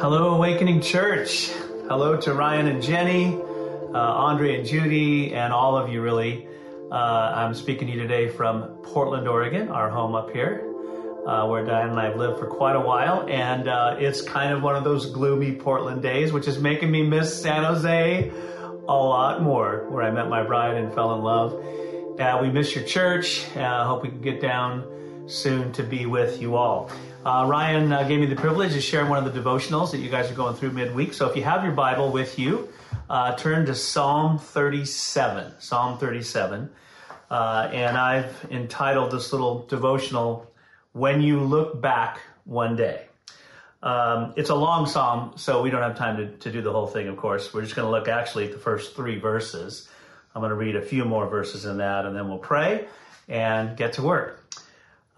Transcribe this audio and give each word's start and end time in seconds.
Hello, 0.00 0.34
Awakening 0.34 0.80
Church. 0.80 1.50
Hello 1.88 2.20
to 2.20 2.34
Ryan 2.34 2.66
and 2.66 2.82
Jenny, 2.82 3.34
uh, 3.34 3.98
Andre 3.98 4.58
and 4.58 4.66
Judy, 4.66 5.32
and 5.32 5.52
all 5.52 5.76
of 5.76 5.88
you, 5.88 6.02
really. 6.02 6.48
Uh, 6.90 7.32
I'm 7.36 7.54
speaking 7.54 7.86
to 7.86 7.92
you 7.94 8.00
today 8.00 8.28
from 8.28 8.64
Portland, 8.82 9.28
Oregon, 9.28 9.68
our 9.68 9.88
home 9.88 10.14
up 10.14 10.30
here, 10.32 10.64
uh, 11.26 11.46
where 11.46 11.64
Diane 11.64 11.90
and 11.90 12.00
I 12.00 12.06
have 12.06 12.16
lived 12.16 12.40
for 12.40 12.46
quite 12.46 12.74
a 12.74 12.80
while. 12.80 13.26
And 13.28 13.68
uh, 13.68 13.96
it's 13.98 14.20
kind 14.20 14.52
of 14.52 14.62
one 14.62 14.76
of 14.76 14.82
those 14.82 15.06
gloomy 15.06 15.52
Portland 15.52 16.02
days, 16.02 16.32
which 16.32 16.48
is 16.48 16.58
making 16.58 16.90
me 16.90 17.02
miss 17.02 17.40
San 17.40 17.62
Jose 17.64 18.30
a 18.88 18.92
lot 18.92 19.42
more, 19.42 19.86
where 19.88 20.02
I 20.02 20.10
met 20.10 20.28
my 20.28 20.42
bride 20.42 20.76
and 20.76 20.92
fell 20.92 21.14
in 21.14 21.22
love. 21.22 22.20
Uh, 22.20 22.38
we 22.42 22.50
miss 22.50 22.74
your 22.74 22.84
church. 22.84 23.44
I 23.56 23.86
hope 23.86 24.02
we 24.02 24.08
can 24.08 24.20
get 24.20 24.40
down 24.40 24.84
soon 25.26 25.72
to 25.72 25.82
be 25.82 26.06
with 26.06 26.42
you 26.42 26.56
all. 26.56 26.90
Uh, 27.24 27.46
Ryan 27.48 27.90
uh, 27.90 28.02
gave 28.02 28.20
me 28.20 28.26
the 28.26 28.36
privilege 28.36 28.76
of 28.76 28.82
sharing 28.82 29.08
one 29.08 29.26
of 29.26 29.32
the 29.32 29.40
devotionals 29.40 29.92
that 29.92 29.98
you 29.98 30.10
guys 30.10 30.30
are 30.30 30.34
going 30.34 30.54
through 30.56 30.72
midweek. 30.72 31.14
So 31.14 31.26
if 31.26 31.36
you 31.36 31.42
have 31.42 31.64
your 31.64 31.72
Bible 31.72 32.12
with 32.12 32.38
you, 32.38 32.68
uh, 33.08 33.34
turn 33.36 33.64
to 33.64 33.74
Psalm 33.74 34.38
37. 34.38 35.54
Psalm 35.58 35.96
37. 35.96 36.68
Uh, 37.30 37.70
and 37.72 37.96
I've 37.96 38.46
entitled 38.50 39.10
this 39.10 39.32
little 39.32 39.64
devotional, 39.68 40.52
When 40.92 41.22
You 41.22 41.40
Look 41.40 41.80
Back 41.80 42.20
One 42.44 42.76
Day. 42.76 43.06
Um, 43.82 44.34
it's 44.36 44.50
a 44.50 44.54
long 44.54 44.86
psalm, 44.86 45.32
so 45.36 45.62
we 45.62 45.70
don't 45.70 45.80
have 45.80 45.96
time 45.96 46.18
to, 46.18 46.28
to 46.28 46.52
do 46.52 46.60
the 46.60 46.72
whole 46.72 46.86
thing, 46.86 47.08
of 47.08 47.16
course. 47.16 47.54
We're 47.54 47.62
just 47.62 47.74
going 47.74 47.86
to 47.86 47.90
look 47.90 48.06
actually 48.06 48.44
at 48.44 48.52
the 48.52 48.58
first 48.58 48.96
three 48.96 49.18
verses. 49.18 49.88
I'm 50.34 50.42
going 50.42 50.50
to 50.50 50.56
read 50.56 50.76
a 50.76 50.82
few 50.82 51.06
more 51.06 51.26
verses 51.26 51.64
in 51.64 51.78
that, 51.78 52.04
and 52.04 52.14
then 52.14 52.28
we'll 52.28 52.36
pray 52.36 52.86
and 53.28 53.78
get 53.78 53.94
to 53.94 54.02
work. 54.02 54.43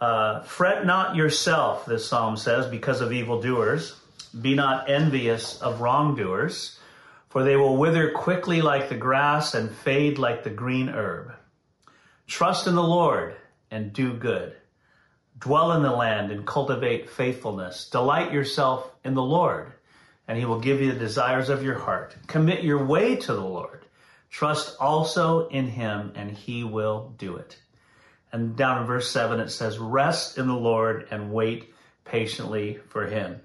Uh, 0.01 0.43
Fret 0.43 0.85
not 0.85 1.17
yourself, 1.17 1.87
this 1.87 2.07
psalm 2.07 2.37
says, 2.37 2.67
because 2.67 3.01
of 3.01 3.13
evildoers. 3.13 3.97
Be 4.39 4.55
not 4.55 4.91
envious 4.91 5.61
of 5.63 5.81
wrongdoers, 5.81 6.79
for 7.31 7.43
they 7.43 7.57
will 7.57 7.77
wither 7.79 8.11
quickly 8.11 8.61
like 8.61 8.89
the 8.89 8.97
grass 8.97 9.55
and 9.55 9.71
fade 9.71 10.19
like 10.19 10.45
the 10.45 10.51
green 10.51 10.91
herb. 10.91 11.33
Trust 12.27 12.67
in 12.67 12.75
the 12.75 12.83
Lord 12.83 13.37
and 13.71 13.93
do 13.93 14.13
good. 14.13 14.55
Dwell 15.39 15.73
in 15.73 15.83
the 15.83 15.93
land 15.93 16.31
and 16.31 16.47
cultivate 16.47 17.09
faithfulness. 17.09 17.89
Delight 17.89 18.33
yourself 18.33 18.91
in 19.05 19.15
the 19.15 19.23
Lord, 19.23 19.73
and 20.29 20.39
he 20.39 20.45
will 20.45 20.61
give 20.61 20.81
you 20.81 20.93
the 20.93 20.99
desires 20.99 21.49
of 21.49 21.63
your 21.63 21.79
heart. 21.79 22.17
Commit 22.27 22.65
your 22.65 22.85
way 22.85 23.17
to 23.17 23.33
the 23.33 23.41
Lord. 23.41 23.85
Trust 24.29 24.77
also 24.81 25.49
in 25.49 25.69
him, 25.69 26.13
and 26.15 26.31
he 26.31 26.65
will 26.65 27.15
do 27.17 27.37
it. 27.37 27.59
And 28.37 28.55
down 28.55 28.83
in 28.83 28.87
verse 28.87 29.11
7, 29.11 29.41
it 29.41 29.49
says, 29.49 29.79
Rest 29.79 30.37
in 30.37 30.47
the 30.47 30.55
Lord 30.55 31.09
and 31.11 31.33
wait 31.33 31.73
patiently 32.05 32.79
for 32.91 33.07
him. 33.07 33.41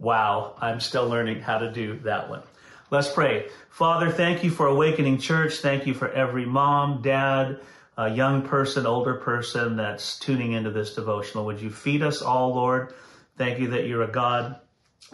Wow, 0.00 0.56
I'm 0.60 0.80
still 0.80 1.08
learning 1.08 1.42
how 1.42 1.58
to 1.58 1.70
do 1.70 2.00
that 2.00 2.28
one. 2.28 2.42
Let's 2.90 3.08
pray. 3.08 3.46
Father, 3.70 4.10
thank 4.10 4.42
you 4.42 4.50
for 4.50 4.66
Awakening 4.66 5.18
Church. 5.18 5.58
Thank 5.58 5.86
you 5.86 5.94
for 5.94 6.10
every 6.10 6.44
mom, 6.44 7.02
dad, 7.02 7.60
a 7.96 8.10
young 8.10 8.42
person, 8.42 8.84
older 8.84 9.14
person 9.14 9.76
that's 9.76 10.18
tuning 10.18 10.54
into 10.54 10.72
this 10.72 10.96
devotional. 10.96 11.46
Would 11.46 11.60
you 11.60 11.70
feed 11.70 12.02
us 12.02 12.20
all, 12.20 12.52
Lord? 12.52 12.94
Thank 13.38 13.60
you 13.60 13.68
that 13.68 13.86
you're 13.86 14.02
a 14.02 14.10
God 14.10 14.56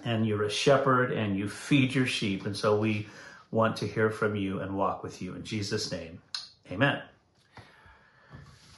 and 0.07 0.27
you're 0.27 0.45
a 0.45 0.51
shepherd 0.51 1.13
and 1.13 1.37
you 1.37 1.51
feed 1.51 1.95
your 1.95 2.07
sheep. 2.07 2.47
And 2.47 2.57
so 2.57 2.79
we 2.79 3.09
want 3.51 3.77
to 3.77 3.87
hear 3.87 4.09
from 4.09 4.37
you 4.37 4.61
and 4.61 4.75
walk 4.75 5.03
with 5.03 5.21
you. 5.21 5.35
In 5.35 5.45
Jesus' 5.45 5.93
name, 5.93 6.23
amen. 6.71 7.03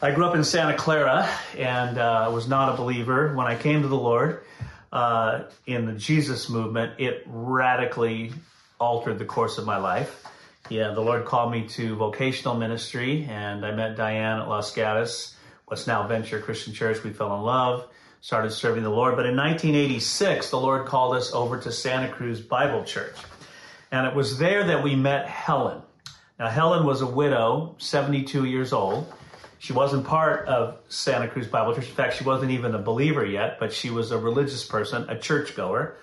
I 0.05 0.11
grew 0.11 0.27
up 0.27 0.35
in 0.35 0.45
Santa 0.45 0.77
Clara 0.77 1.27
and 1.57 1.97
uh, 1.97 2.31
was 2.31 2.47
not 2.47 2.75
a 2.75 2.77
believer. 2.77 3.35
When 3.35 3.47
I 3.47 3.57
came 3.57 3.81
to 3.81 3.89
the 3.89 3.97
Lord 3.97 4.45
uh, 4.93 5.45
in 5.65 5.87
the 5.87 5.95
Jesus 5.95 6.51
movement, 6.51 7.01
it 7.01 7.23
radically 7.25 8.35
altered 8.79 9.19
the 9.19 9.25
course 9.25 9.57
of 9.57 9.65
my 9.65 9.79
life. 9.79 10.23
Yeah, 10.69 10.91
the 10.91 11.01
Lord 11.01 11.25
called 11.25 11.53
me 11.53 11.69
to 11.69 11.97
vocational 11.97 12.55
ministry, 12.55 13.27
and 13.31 13.65
I 13.65 13.71
met 13.71 13.97
Diane 13.97 14.41
at 14.41 14.47
Los 14.47 14.75
Gatos, 14.75 15.35
what's 15.65 15.87
now 15.87 16.07
Venture 16.07 16.39
Christian 16.39 16.75
Church. 16.75 17.03
We 17.03 17.11
fell 17.11 17.35
in 17.37 17.41
love, 17.41 17.89
started 18.21 18.51
serving 18.51 18.83
the 18.83 18.91
Lord. 18.91 19.17
But 19.17 19.25
in 19.25 19.35
1986, 19.35 20.51
the 20.51 20.61
Lord 20.61 20.85
called 20.85 21.17
us 21.17 21.33
over 21.33 21.59
to 21.61 21.73
Santa 21.73 22.13
Cruz 22.13 22.43
Bible 22.43 22.85
Church. 22.85 23.17
And 23.91 24.07
it 24.07 24.15
was 24.15 24.37
there 24.37 24.65
that 24.65 24.85
we 24.85 24.97
met 24.97 25.27
Helen. 25.27 25.81
Now, 26.39 26.51
Helen 26.51 26.85
was 26.85 27.01
a 27.01 27.07
widow, 27.07 27.77
72 27.79 28.45
years 28.45 28.75
old. 28.75 29.11
She 29.65 29.73
wasn't 29.73 30.05
part 30.05 30.47
of 30.47 30.77
Santa 30.91 31.27
Cruz 31.27 31.47
Bible 31.47 31.75
Church. 31.75 31.89
In 31.89 31.95
fact, 31.95 32.19
she 32.19 32.25
wasn't 32.25 32.51
even 32.51 32.75
a 32.75 32.79
believer 32.79 33.25
yet, 33.25 33.59
but 33.59 33.73
she 33.73 33.89
was 33.89 34.11
a 34.11 34.19
religious 34.19 34.63
person, 34.63 35.09
a 35.09 35.19
churchgoer. 35.19 35.97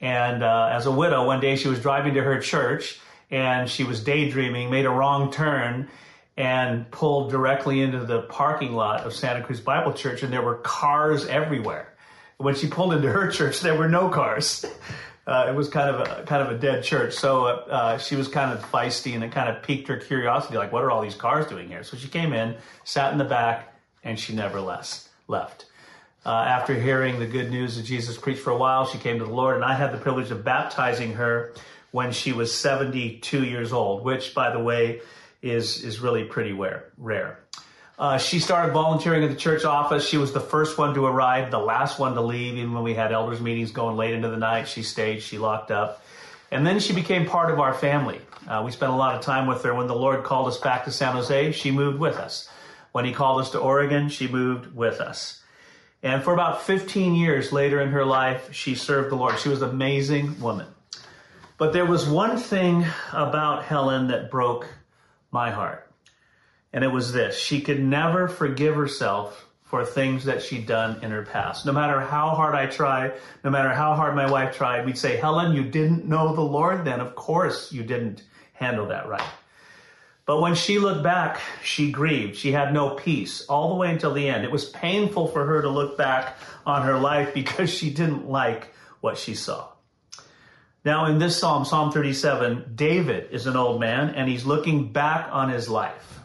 And 0.00 0.44
uh, 0.44 0.70
as 0.70 0.86
a 0.86 0.92
widow, 0.92 1.26
one 1.26 1.40
day 1.40 1.56
she 1.56 1.66
was 1.66 1.80
driving 1.80 2.14
to 2.14 2.22
her 2.22 2.40
church 2.40 3.00
and 3.28 3.68
she 3.68 3.82
was 3.82 4.04
daydreaming, 4.04 4.70
made 4.70 4.86
a 4.86 4.90
wrong 4.90 5.32
turn, 5.32 5.88
and 6.36 6.88
pulled 6.92 7.32
directly 7.32 7.80
into 7.80 8.04
the 8.04 8.22
parking 8.22 8.74
lot 8.74 9.00
of 9.00 9.12
Santa 9.12 9.42
Cruz 9.42 9.58
Bible 9.58 9.94
Church, 9.94 10.22
and 10.22 10.32
there 10.32 10.40
were 10.40 10.58
cars 10.58 11.26
everywhere. 11.26 11.92
When 12.36 12.54
she 12.54 12.68
pulled 12.68 12.92
into 12.92 13.10
her 13.10 13.28
church, 13.32 13.62
there 13.62 13.76
were 13.76 13.88
no 13.88 14.10
cars. 14.10 14.64
Uh, 15.28 15.46
it 15.46 15.54
was 15.54 15.68
kind 15.68 15.94
of 15.94 16.00
a 16.00 16.22
kind 16.22 16.42
of 16.42 16.50
a 16.50 16.58
dead 16.58 16.82
church. 16.82 17.12
So 17.12 17.44
uh, 17.44 17.98
she 17.98 18.16
was 18.16 18.28
kind 18.28 18.50
of 18.50 18.64
feisty, 18.64 19.14
and 19.14 19.22
it 19.22 19.30
kind 19.30 19.54
of 19.54 19.62
piqued 19.62 19.86
her 19.88 19.98
curiosity, 19.98 20.56
like, 20.56 20.72
what 20.72 20.82
are 20.82 20.90
all 20.90 21.02
these 21.02 21.14
cars 21.14 21.46
doing 21.46 21.68
here? 21.68 21.84
So 21.84 21.98
she 21.98 22.08
came 22.08 22.32
in, 22.32 22.56
sat 22.84 23.12
in 23.12 23.18
the 23.18 23.24
back, 23.24 23.74
and 24.02 24.18
she 24.18 24.34
never 24.34 24.58
left. 24.58 25.08
Left. 25.26 25.66
Uh, 26.24 26.30
after 26.30 26.74
hearing 26.74 27.18
the 27.18 27.26
good 27.26 27.50
news 27.50 27.76
of 27.78 27.84
Jesus 27.84 28.16
preached 28.16 28.40
for 28.40 28.50
a 28.50 28.56
while, 28.56 28.86
she 28.86 28.96
came 28.96 29.18
to 29.18 29.26
the 29.26 29.32
Lord, 29.32 29.56
and 29.56 29.64
I 29.64 29.74
had 29.74 29.92
the 29.92 29.98
privilege 29.98 30.30
of 30.30 30.44
baptizing 30.44 31.12
her 31.14 31.52
when 31.90 32.10
she 32.10 32.32
was 32.32 32.52
72 32.54 33.44
years 33.44 33.70
old, 33.70 34.04
which, 34.04 34.34
by 34.34 34.50
the 34.50 34.58
way, 34.58 35.02
is 35.42 35.84
is 35.84 36.00
really 36.00 36.24
pretty 36.24 36.52
rare. 36.52 36.90
Rare. 36.96 37.38
Uh, 37.98 38.16
she 38.16 38.38
started 38.38 38.72
volunteering 38.72 39.24
at 39.24 39.30
the 39.30 39.36
church 39.36 39.64
office. 39.64 40.06
She 40.06 40.18
was 40.18 40.32
the 40.32 40.40
first 40.40 40.78
one 40.78 40.94
to 40.94 41.04
arrive, 41.04 41.50
the 41.50 41.58
last 41.58 41.98
one 41.98 42.14
to 42.14 42.20
leave. 42.20 42.54
Even 42.54 42.72
when 42.72 42.84
we 42.84 42.94
had 42.94 43.10
elders 43.10 43.40
meetings 43.40 43.72
going 43.72 43.96
late 43.96 44.14
into 44.14 44.28
the 44.28 44.36
night, 44.36 44.68
she 44.68 44.84
stayed. 44.84 45.20
She 45.20 45.36
locked 45.36 45.72
up, 45.72 46.04
and 46.52 46.64
then 46.64 46.78
she 46.78 46.92
became 46.92 47.26
part 47.26 47.50
of 47.50 47.58
our 47.58 47.74
family. 47.74 48.20
Uh, 48.46 48.62
we 48.64 48.70
spent 48.70 48.92
a 48.92 48.94
lot 48.94 49.16
of 49.16 49.22
time 49.22 49.48
with 49.48 49.64
her. 49.64 49.74
When 49.74 49.88
the 49.88 49.96
Lord 49.96 50.22
called 50.22 50.46
us 50.46 50.58
back 50.58 50.84
to 50.84 50.92
San 50.92 51.14
Jose, 51.14 51.52
she 51.52 51.72
moved 51.72 51.98
with 51.98 52.16
us. 52.16 52.48
When 52.92 53.04
He 53.04 53.12
called 53.12 53.40
us 53.40 53.50
to 53.50 53.58
Oregon, 53.58 54.08
she 54.08 54.28
moved 54.28 54.74
with 54.74 55.00
us. 55.00 55.42
And 56.00 56.22
for 56.22 56.32
about 56.32 56.62
15 56.62 57.16
years 57.16 57.52
later 57.52 57.80
in 57.80 57.88
her 57.88 58.04
life, 58.04 58.52
she 58.54 58.76
served 58.76 59.10
the 59.10 59.16
Lord. 59.16 59.40
She 59.40 59.48
was 59.48 59.62
an 59.62 59.70
amazing 59.70 60.40
woman. 60.40 60.68
But 61.56 61.72
there 61.72 61.84
was 61.84 62.08
one 62.08 62.38
thing 62.38 62.86
about 63.12 63.64
Helen 63.64 64.06
that 64.08 64.30
broke 64.30 64.68
my 65.32 65.50
heart. 65.50 65.87
And 66.72 66.84
it 66.84 66.88
was 66.88 67.12
this 67.12 67.36
she 67.36 67.60
could 67.60 67.82
never 67.82 68.28
forgive 68.28 68.74
herself 68.74 69.46
for 69.64 69.84
things 69.84 70.24
that 70.24 70.42
she'd 70.42 70.66
done 70.66 71.02
in 71.04 71.10
her 71.10 71.24
past. 71.24 71.66
No 71.66 71.72
matter 71.72 72.00
how 72.00 72.30
hard 72.30 72.54
I 72.54 72.66
tried, 72.66 73.14
no 73.44 73.50
matter 73.50 73.68
how 73.68 73.94
hard 73.94 74.16
my 74.16 74.30
wife 74.30 74.56
tried, 74.56 74.86
we'd 74.86 74.96
say, 74.96 75.16
Helen, 75.16 75.54
you 75.54 75.62
didn't 75.62 76.06
know 76.06 76.34
the 76.34 76.40
Lord 76.40 76.86
then. 76.86 77.00
Of 77.00 77.14
course 77.14 77.70
you 77.70 77.82
didn't 77.82 78.22
handle 78.54 78.86
that 78.86 79.08
right. 79.08 79.22
But 80.24 80.40
when 80.40 80.54
she 80.54 80.78
looked 80.78 81.02
back, 81.02 81.40
she 81.62 81.90
grieved. 81.90 82.36
She 82.36 82.52
had 82.52 82.72
no 82.72 82.90
peace 82.90 83.46
all 83.46 83.70
the 83.70 83.76
way 83.76 83.90
until 83.90 84.12
the 84.12 84.28
end. 84.28 84.44
It 84.44 84.50
was 84.50 84.66
painful 84.66 85.28
for 85.28 85.44
her 85.44 85.62
to 85.62 85.68
look 85.68 85.96
back 85.96 86.36
on 86.66 86.82
her 86.82 86.98
life 86.98 87.32
because 87.40 87.70
she 87.70 87.90
didn't 87.90 88.28
like 88.28 88.68
what 89.00 89.18
she 89.18 89.34
saw. 89.34 89.68
Now, 90.84 91.06
in 91.06 91.18
this 91.18 91.38
psalm, 91.38 91.64
Psalm 91.64 91.92
37, 91.92 92.72
David 92.74 93.30
is 93.32 93.46
an 93.46 93.56
old 93.56 93.80
man 93.80 94.14
and 94.14 94.28
he's 94.28 94.46
looking 94.46 94.92
back 94.92 95.28
on 95.30 95.50
his 95.50 95.68
life. 95.68 96.17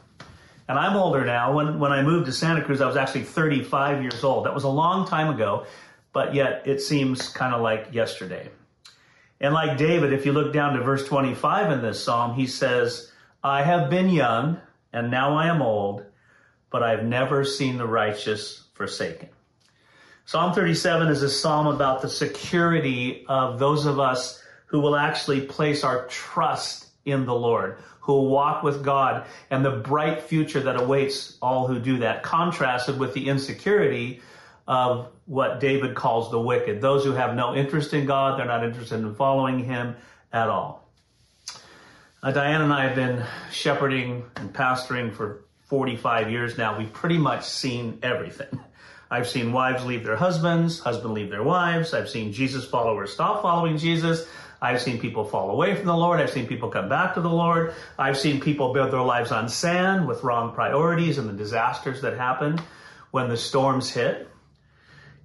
And 0.67 0.79
I'm 0.79 0.95
older 0.95 1.25
now. 1.25 1.53
When, 1.53 1.79
when 1.79 1.91
I 1.91 2.01
moved 2.03 2.27
to 2.27 2.31
Santa 2.31 2.63
Cruz, 2.63 2.81
I 2.81 2.87
was 2.87 2.95
actually 2.95 3.23
35 3.23 4.01
years 4.01 4.23
old. 4.23 4.45
That 4.45 4.53
was 4.53 4.63
a 4.63 4.69
long 4.69 5.07
time 5.07 5.33
ago, 5.33 5.65
but 6.13 6.33
yet 6.33 6.63
it 6.65 6.81
seems 6.81 7.29
kind 7.29 7.53
of 7.53 7.61
like 7.61 7.89
yesterday. 7.91 8.49
And 9.41 9.53
like 9.53 9.77
David, 9.77 10.13
if 10.13 10.25
you 10.25 10.31
look 10.31 10.53
down 10.53 10.73
to 10.73 10.83
verse 10.83 11.05
25 11.05 11.71
in 11.71 11.81
this 11.81 12.01
psalm, 12.01 12.35
he 12.35 12.47
says, 12.47 13.11
I 13.43 13.63
have 13.63 13.89
been 13.89 14.09
young 14.09 14.61
and 14.93 15.11
now 15.11 15.35
I 15.35 15.47
am 15.47 15.61
old, 15.61 16.05
but 16.69 16.81
I've 16.81 17.03
never 17.03 17.43
seen 17.43 17.77
the 17.77 17.87
righteous 17.87 18.63
forsaken. 18.73 19.29
Psalm 20.25 20.53
37 20.53 21.09
is 21.09 21.21
a 21.21 21.29
psalm 21.29 21.67
about 21.67 22.01
the 22.01 22.07
security 22.07 23.25
of 23.27 23.59
those 23.59 23.85
of 23.85 23.99
us 23.99 24.41
who 24.67 24.79
will 24.79 24.95
actually 24.95 25.41
place 25.41 25.83
our 25.83 26.07
trust 26.07 26.87
in 27.05 27.25
the 27.25 27.35
Lord, 27.35 27.77
who 28.03 28.23
walk 28.23 28.63
with 28.63 28.83
God 28.83 29.25
and 29.49 29.63
the 29.63 29.71
bright 29.71 30.21
future 30.23 30.59
that 30.59 30.79
awaits 30.79 31.37
all 31.41 31.67
who 31.67 31.79
do 31.79 31.99
that, 31.99 32.21
contrasted 32.21 32.99
with 32.99 33.13
the 33.13 33.29
insecurity 33.29 34.21
of 34.67 35.07
what 35.25 35.61
David 35.61 35.95
calls 35.95 36.29
the 36.29 36.39
wicked. 36.39 36.81
Those 36.81 37.05
who 37.05 37.13
have 37.13 37.33
no 37.33 37.55
interest 37.55 37.93
in 37.93 38.05
God, 38.05 38.37
they're 38.37 38.45
not 38.45 38.65
interested 38.65 38.95
in 38.99 39.15
following 39.15 39.63
Him 39.63 39.95
at 40.33 40.49
all. 40.49 40.85
Uh, 42.21 42.31
Diane 42.31 42.61
and 42.61 42.73
I 42.73 42.87
have 42.87 42.95
been 42.95 43.23
shepherding 43.51 44.25
and 44.35 44.53
pastoring 44.53 45.13
for 45.13 45.45
45 45.63 46.29
years 46.29 46.57
now. 46.57 46.77
We've 46.77 46.91
pretty 46.91 47.17
much 47.17 47.45
seen 47.45 47.99
everything. 48.03 48.59
I've 49.11 49.29
seen 49.29 49.53
wives 49.53 49.85
leave 49.85 50.03
their 50.03 50.15
husbands, 50.17 50.79
husbands 50.79 51.15
leave 51.15 51.29
their 51.29 51.43
wives. 51.43 51.93
I've 51.93 52.09
seen 52.09 52.33
Jesus 52.33 52.65
followers 52.65 53.13
stop 53.13 53.41
following 53.41 53.77
Jesus. 53.77 54.27
I've 54.63 54.81
seen 54.81 54.97
people 54.97 55.25
fall 55.25 55.51
away 55.51 55.75
from 55.75 55.87
the 55.87 55.97
Lord. 55.97 56.21
I've 56.21 56.29
seen 56.29 56.47
people 56.47 56.69
come 56.69 56.87
back 56.87 57.15
to 57.15 57.21
the 57.21 57.29
Lord. 57.29 57.73
I've 57.99 58.17
seen 58.17 58.39
people 58.39 58.71
build 58.71 58.91
their 58.91 59.01
lives 59.01 59.33
on 59.33 59.49
sand 59.49 60.07
with 60.07 60.23
wrong 60.23 60.53
priorities 60.53 61.17
and 61.17 61.27
the 61.27 61.33
disasters 61.33 62.01
that 62.01 62.17
happen 62.17 62.61
when 63.11 63.27
the 63.27 63.35
storms 63.35 63.89
hit. 63.89 64.29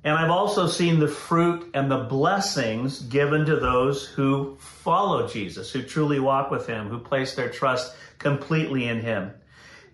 And 0.03 0.17
I've 0.17 0.33
also 0.33 0.67
seen 0.67 0.99
the 0.99 1.07
fruit 1.07 1.71
and 1.73 1.89
the 1.89 1.99
blessings 1.99 3.01
given 3.01 3.47
to 3.47 3.55
those 3.55 4.05
who 4.05 4.57
follow 4.59 5.29
Jesus, 5.29 5.71
who 5.71 5.83
truly 5.83 6.19
walk 6.19 6.51
with 6.51 6.67
Him, 6.67 6.89
who 6.89 6.99
place 6.99 7.37
their 7.37 7.49
trust 7.49 7.95
completely 8.19 8.89
in 8.89 9.01
Him. 9.01 9.31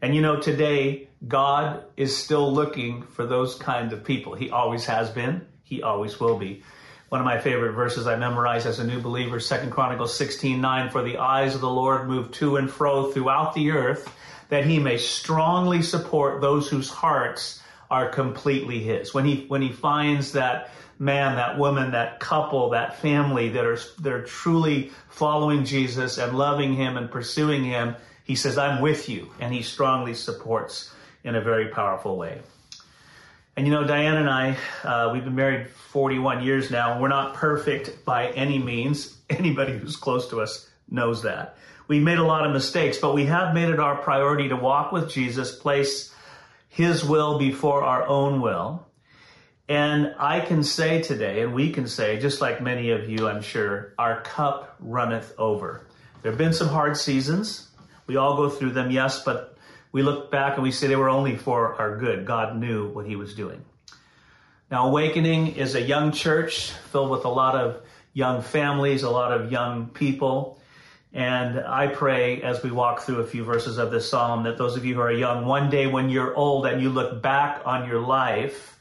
And 0.01 0.15
you 0.15 0.23
know, 0.23 0.41
today, 0.41 1.09
God 1.29 1.85
is 1.99 2.17
still 2.17 2.51
looking 2.51 3.03
for 3.03 3.27
those 3.27 3.57
kinds 3.57 3.93
of 3.93 4.05
people. 4.05 4.35
He 4.35 4.49
always 4.49 4.87
has 4.87 5.11
been, 5.11 5.47
He 5.65 5.83
always 5.83 6.19
will 6.19 6.39
be. 6.39 6.63
One 7.15 7.21
of 7.21 7.27
my 7.27 7.39
favorite 7.39 7.75
verses 7.75 8.09
I 8.09 8.17
memorized 8.17 8.67
as 8.67 8.81
a 8.81 8.85
new 8.85 9.01
believer, 9.01 9.39
Second 9.39 9.71
Chronicles 9.71 10.17
16 10.17 10.61
9, 10.61 10.91
for 10.91 11.01
the 11.01 11.19
eyes 11.19 11.55
of 11.55 11.61
the 11.61 11.71
Lord 11.71 12.09
move 12.09 12.33
to 12.33 12.57
and 12.57 12.69
fro 12.69 13.13
throughout 13.13 13.55
the 13.55 13.71
earth, 13.71 14.13
that 14.49 14.65
He 14.65 14.81
may 14.81 14.99
strongly 14.99 15.81
support 15.81 16.41
those 16.41 16.69
whose 16.69 16.91
hearts 16.91 17.63
are 17.89 18.09
completely 18.09 18.81
his. 18.81 19.15
When 19.15 19.25
he 19.25 19.45
when 19.47 19.63
he 19.63 19.71
finds 19.71 20.33
that 20.33 20.71
man, 20.99 21.37
that 21.37 21.57
woman, 21.57 21.93
that 21.93 22.19
couple, 22.19 22.71
that 22.71 22.99
family 22.99 23.51
that 23.51 23.65
are 23.65 23.79
that 24.01 24.13
are 24.13 24.25
truly 24.25 24.91
following 25.09 25.65
Jesus 25.65 26.19
and 26.19 26.37
loving 26.37 26.75
him 26.75 26.97
and 26.97 27.09
pursuing 27.09 27.63
him, 27.63 27.95
he 28.25 28.35
says, 28.35 28.59
"I'm 28.59 28.81
with 28.83 29.09
you," 29.09 29.31
and 29.39 29.55
he 29.55 29.63
strongly 29.63 30.15
supports 30.15 30.93
in 31.23 31.37
a 31.37 31.41
very 31.41 31.69
powerful 31.69 32.17
way. 32.17 32.41
And 33.57 33.67
you 33.67 33.73
know, 33.73 33.85
Diane 33.85 34.17
and 34.17 34.29
I, 34.29 34.57
uh, 34.83 35.11
we've 35.13 35.23
been 35.23 35.37
married 35.37 35.71
41 35.71 36.43
years 36.43 36.73
now. 36.73 37.01
We're 37.01 37.09
not 37.09 37.35
perfect 37.35 38.05
by 38.05 38.29
any 38.31 38.59
means. 38.59 39.17
Anybody 39.31 39.79
who's 39.79 39.97
close 39.97 40.29
to 40.31 40.41
us 40.41 40.69
knows 40.91 41.23
that. 41.23 41.57
We've 41.87 42.03
made 42.03 42.19
a 42.19 42.25
lot 42.25 42.47
of 42.47 42.53
mistakes, 42.53 42.99
but 42.99 43.15
we 43.15 43.27
have 43.27 43.55
made 43.55 43.69
it 43.69 43.79
our 43.79 43.97
priority 43.97 44.49
to 44.49 44.57
walk 44.57 44.91
with 44.91 45.11
Jesus, 45.11 45.55
place 45.55 46.13
his 46.69 47.05
will 47.05 47.39
before 47.39 47.85
our 47.85 48.07
own 48.07 48.41
will. 48.41 48.87
And 49.69 50.15
I 50.19 50.41
can 50.41 50.65
say 50.65 51.01
today, 51.03 51.43
and 51.43 51.55
we 51.55 51.71
can 51.71 51.87
say, 51.87 52.19
just 52.19 52.41
like 52.41 52.61
many 52.61 52.91
of 52.91 53.09
you, 53.09 53.29
I'm 53.29 53.41
sure, 53.41 53.95
our 53.99 54.21
cup 54.23 54.77
runneth 54.81 55.33
over. 55.39 55.87
There 56.23 56.33
have 56.33 56.39
been 56.39 56.53
some 56.53 56.69
hard 56.69 56.97
seasons. 56.97 57.69
We 58.07 58.17
all 58.17 58.37
go 58.37 58.51
through 58.51 58.73
them, 58.73 58.91
yes, 58.91 59.23
but 59.23 59.54
we 59.95 60.03
look 60.03 60.29
back 60.29 60.55
and 60.55 60.65
we 60.65 60.73
say 60.73 60.89
they 60.89 60.97
were 60.97 61.09
only 61.09 61.37
for 61.37 61.77
our 61.77 61.97
good. 61.97 62.27
God 62.27 62.57
knew 62.57 62.89
what 62.89 63.07
he 63.07 63.15
was 63.15 63.33
doing. 63.33 63.65
Now, 64.69 64.89
Awakening 64.89 65.55
is 65.55 65.77
a 65.77 65.81
young 65.81 66.11
church 66.11 66.73
filled 66.91 67.11
with 67.11 67.25
a 67.25 67.29
lot 67.29 67.55
of 67.55 67.81
young 68.13 68.43
families, 68.43 69.05
a 69.05 69.11
lot 69.11 69.31
of 69.31 69.53
young 69.53 69.87
people. 69.87 70.61
And 71.13 71.61
I 71.61 71.87
pray 71.87 72.43
as 72.43 72.61
we 72.61 72.73
walk 72.73 73.03
through 73.03 73.21
a 73.21 73.27
few 73.27 73.45
verses 73.45 73.79
of 73.79 73.93
this 73.93 74.11
psalm 74.11 74.43
that 74.43 74.59
those 74.59 74.77
of 74.77 74.85
you 74.85 74.97
who 74.97 75.01
are 75.01 75.13
young, 75.13 75.47
one 75.47 75.71
day 75.71 75.87
when 75.87 76.11
you're 76.11 76.35
old 76.35 76.67
and 76.67 76.83
you 76.83 76.91
look 76.91 77.23
back 77.23 77.63
on 77.65 77.89
your 77.89 78.01
life, 78.01 78.77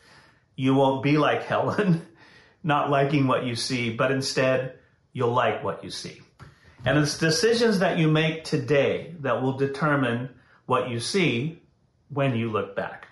you 0.56 0.74
won't 0.74 1.04
be 1.04 1.20
like 1.20 1.44
Helen, 1.44 2.08
not 2.64 2.90
liking 2.90 3.28
what 3.28 3.44
you 3.44 3.56
see, 3.56 3.92
but 3.92 4.10
instead 4.12 4.80
you'll 5.12 5.32
like 5.32 5.64
what 5.64 5.84
you 5.84 5.92
see. 5.92 6.22
And 6.84 6.98
it's 6.98 7.20
decisions 7.20 7.78
that 7.80 8.00
you 8.00 8.08
make 8.08 8.46
today 8.46 9.14
that 9.20 9.44
will 9.44 9.54
determine 9.54 10.30
what 10.66 10.90
you 10.90 11.00
see 11.00 11.60
when 12.10 12.36
you 12.36 12.52
look 12.52 12.76
back. 12.76 13.08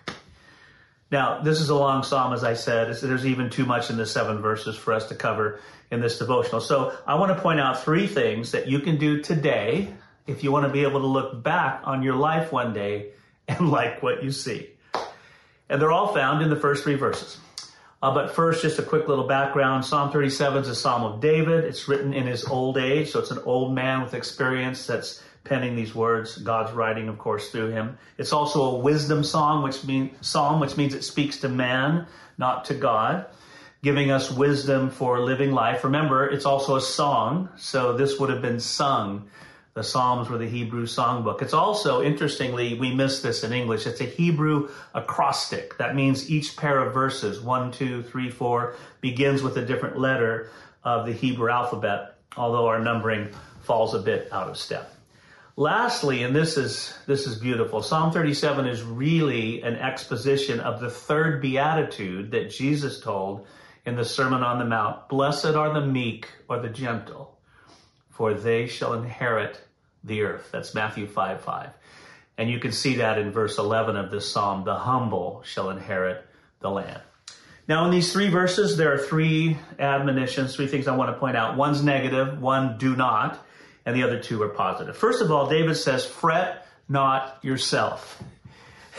Now, 1.10 1.42
this 1.42 1.60
is 1.60 1.68
a 1.68 1.74
long 1.74 2.02
psalm, 2.04 2.32
as 2.32 2.42
I 2.42 2.54
said. 2.54 2.96
There's 2.96 3.26
even 3.26 3.50
too 3.50 3.66
much 3.66 3.90
in 3.90 3.98
the 3.98 4.06
seven 4.06 4.40
verses 4.40 4.76
for 4.76 4.94
us 4.94 5.08
to 5.08 5.14
cover 5.14 5.60
in 5.90 6.00
this 6.00 6.18
devotional. 6.18 6.62
So 6.62 6.96
I 7.06 7.16
want 7.16 7.36
to 7.36 7.42
point 7.42 7.60
out 7.60 7.84
three 7.84 8.06
things 8.06 8.52
that 8.52 8.66
you 8.66 8.78
can 8.78 8.96
do 8.96 9.20
today 9.20 9.92
if 10.26 10.42
you 10.42 10.50
want 10.50 10.66
to 10.66 10.72
be 10.72 10.84
able 10.84 11.00
to 11.00 11.06
look 11.06 11.42
back 11.42 11.82
on 11.84 12.02
your 12.02 12.14
life 12.14 12.50
one 12.50 12.72
day 12.72 13.10
and 13.46 13.70
like 13.70 14.02
what 14.02 14.24
you 14.24 14.32
see. 14.32 14.70
And 15.68 15.80
they're 15.80 15.92
all 15.92 16.14
found 16.14 16.42
in 16.42 16.48
the 16.48 16.56
first 16.56 16.82
three 16.84 16.94
verses. 16.94 17.38
Uh, 18.02 18.12
but 18.12 18.34
first, 18.34 18.62
just 18.62 18.78
a 18.78 18.82
quick 18.82 19.06
little 19.06 19.28
background. 19.28 19.84
Psalm 19.84 20.10
37 20.10 20.62
is 20.62 20.68
a 20.68 20.74
psalm 20.74 21.04
of 21.04 21.20
David. 21.20 21.64
It's 21.64 21.88
written 21.88 22.12
in 22.12 22.26
his 22.26 22.44
old 22.44 22.76
age, 22.76 23.10
so 23.10 23.20
it's 23.20 23.30
an 23.30 23.38
old 23.44 23.74
man 23.74 24.02
with 24.02 24.14
experience 24.14 24.86
that's 24.86 25.22
penning 25.44 25.76
these 25.76 25.94
words. 25.94 26.38
God's 26.38 26.72
writing, 26.72 27.08
of 27.08 27.18
course, 27.18 27.50
through 27.50 27.70
him. 27.70 27.98
It's 28.18 28.32
also 28.32 28.62
a 28.62 28.78
wisdom 28.78 29.24
song, 29.24 29.62
which 29.62 29.84
mean 29.84 30.14
psalm, 30.20 30.60
which 30.60 30.76
means 30.76 30.94
it 30.94 31.04
speaks 31.04 31.40
to 31.40 31.48
man, 31.48 32.06
not 32.38 32.66
to 32.66 32.74
God, 32.74 33.26
giving 33.82 34.10
us 34.10 34.30
wisdom 34.30 34.90
for 34.90 35.20
living 35.20 35.52
life. 35.52 35.84
Remember, 35.84 36.28
it's 36.28 36.46
also 36.46 36.76
a 36.76 36.80
song, 36.80 37.48
so 37.56 37.96
this 37.96 38.18
would 38.18 38.30
have 38.30 38.42
been 38.42 38.60
sung. 38.60 39.28
The 39.74 39.82
Psalms 39.82 40.28
were 40.28 40.36
the 40.36 40.48
Hebrew 40.48 40.84
songbook. 40.84 41.40
It's 41.40 41.54
also, 41.54 42.02
interestingly, 42.02 42.78
we 42.78 42.94
miss 42.94 43.22
this 43.22 43.42
in 43.42 43.54
English. 43.54 43.86
It's 43.86 44.02
a 44.02 44.04
Hebrew 44.04 44.68
acrostic. 44.94 45.78
That 45.78 45.94
means 45.94 46.30
each 46.30 46.58
pair 46.58 46.78
of 46.78 46.92
verses, 46.92 47.40
one, 47.40 47.72
two, 47.72 48.02
three, 48.02 48.30
four, 48.30 48.76
begins 49.00 49.42
with 49.42 49.56
a 49.56 49.64
different 49.64 49.98
letter 49.98 50.50
of 50.84 51.06
the 51.06 51.12
Hebrew 51.12 51.50
alphabet, 51.50 52.18
although 52.36 52.66
our 52.66 52.80
numbering 52.80 53.30
falls 53.62 53.94
a 53.94 53.98
bit 53.98 54.30
out 54.30 54.48
of 54.48 54.58
step. 54.58 54.94
Lastly, 55.56 56.22
and 56.22 56.34
this 56.34 56.56
is 56.56 56.94
this 57.06 57.26
is 57.26 57.38
beautiful. 57.38 57.82
Psalm 57.82 58.10
37 58.10 58.66
is 58.66 58.82
really 58.82 59.60
an 59.60 59.76
exposition 59.76 60.60
of 60.60 60.80
the 60.80 60.90
third 60.90 61.42
beatitude 61.42 62.30
that 62.30 62.50
Jesus 62.50 63.00
told 63.00 63.46
in 63.84 63.94
the 63.94 64.04
Sermon 64.04 64.42
on 64.42 64.58
the 64.58 64.64
Mount. 64.64 65.10
Blessed 65.10 65.54
are 65.54 65.74
the 65.74 65.86
meek 65.86 66.26
or 66.48 66.58
the 66.58 66.70
gentle, 66.70 67.36
for 68.08 68.32
they 68.32 68.66
shall 68.66 68.94
inherit 68.94 69.60
the 70.02 70.22
earth. 70.22 70.48
That's 70.52 70.74
Matthew 70.74 71.06
5 71.06 71.42
5. 71.42 71.70
And 72.38 72.48
you 72.48 72.58
can 72.58 72.72
see 72.72 72.96
that 72.96 73.18
in 73.18 73.30
verse 73.30 73.58
11 73.58 73.94
of 73.96 74.10
this 74.10 74.30
psalm. 74.30 74.64
The 74.64 74.74
humble 74.74 75.42
shall 75.44 75.68
inherit 75.68 76.24
the 76.60 76.70
land. 76.70 77.02
Now, 77.68 77.84
in 77.84 77.90
these 77.90 78.10
three 78.10 78.30
verses, 78.30 78.78
there 78.78 78.92
are 78.94 78.98
three 78.98 79.58
admonitions, 79.78 80.56
three 80.56 80.66
things 80.66 80.88
I 80.88 80.96
want 80.96 81.10
to 81.14 81.20
point 81.20 81.36
out. 81.36 81.58
One's 81.58 81.84
negative, 81.84 82.40
one 82.40 82.78
do 82.78 82.96
not 82.96 83.44
and 83.84 83.96
the 83.96 84.02
other 84.02 84.20
two 84.20 84.42
are 84.42 84.48
positive. 84.48 84.96
First 84.96 85.22
of 85.22 85.30
all, 85.30 85.48
David 85.48 85.76
says, 85.76 86.04
fret 86.04 86.66
not 86.88 87.38
yourself. 87.42 88.22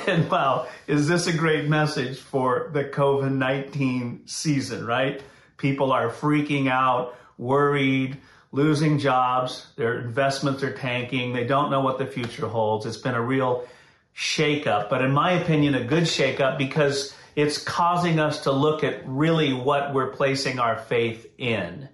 And 0.07 0.29
wow, 0.29 0.67
is 0.87 1.07
this 1.07 1.27
a 1.27 1.33
great 1.33 1.69
message 1.69 2.17
for 2.17 2.71
the 2.73 2.83
COVID 2.83 3.31
19 3.31 4.23
season, 4.25 4.87
right? 4.87 5.21
People 5.57 5.91
are 5.91 6.09
freaking 6.09 6.67
out, 6.67 7.15
worried, 7.37 8.17
losing 8.51 8.97
jobs, 8.97 9.67
their 9.75 9.99
investments 9.99 10.63
are 10.63 10.73
tanking, 10.73 11.33
they 11.33 11.43
don't 11.43 11.69
know 11.69 11.81
what 11.81 11.99
the 11.99 12.07
future 12.07 12.47
holds. 12.47 12.87
It's 12.87 12.97
been 12.97 13.13
a 13.13 13.21
real 13.21 13.67
shakeup, 14.15 14.89
but 14.89 15.03
in 15.03 15.11
my 15.11 15.33
opinion, 15.33 15.75
a 15.75 15.83
good 15.83 16.03
shakeup 16.03 16.57
because 16.57 17.15
it's 17.35 17.57
causing 17.57 18.19
us 18.19 18.43
to 18.43 18.51
look 18.51 18.83
at 18.83 19.07
really 19.07 19.53
what 19.53 19.93
we're 19.93 20.11
placing 20.11 20.59
our 20.59 20.77
faith 20.77 21.25
in 21.37 21.87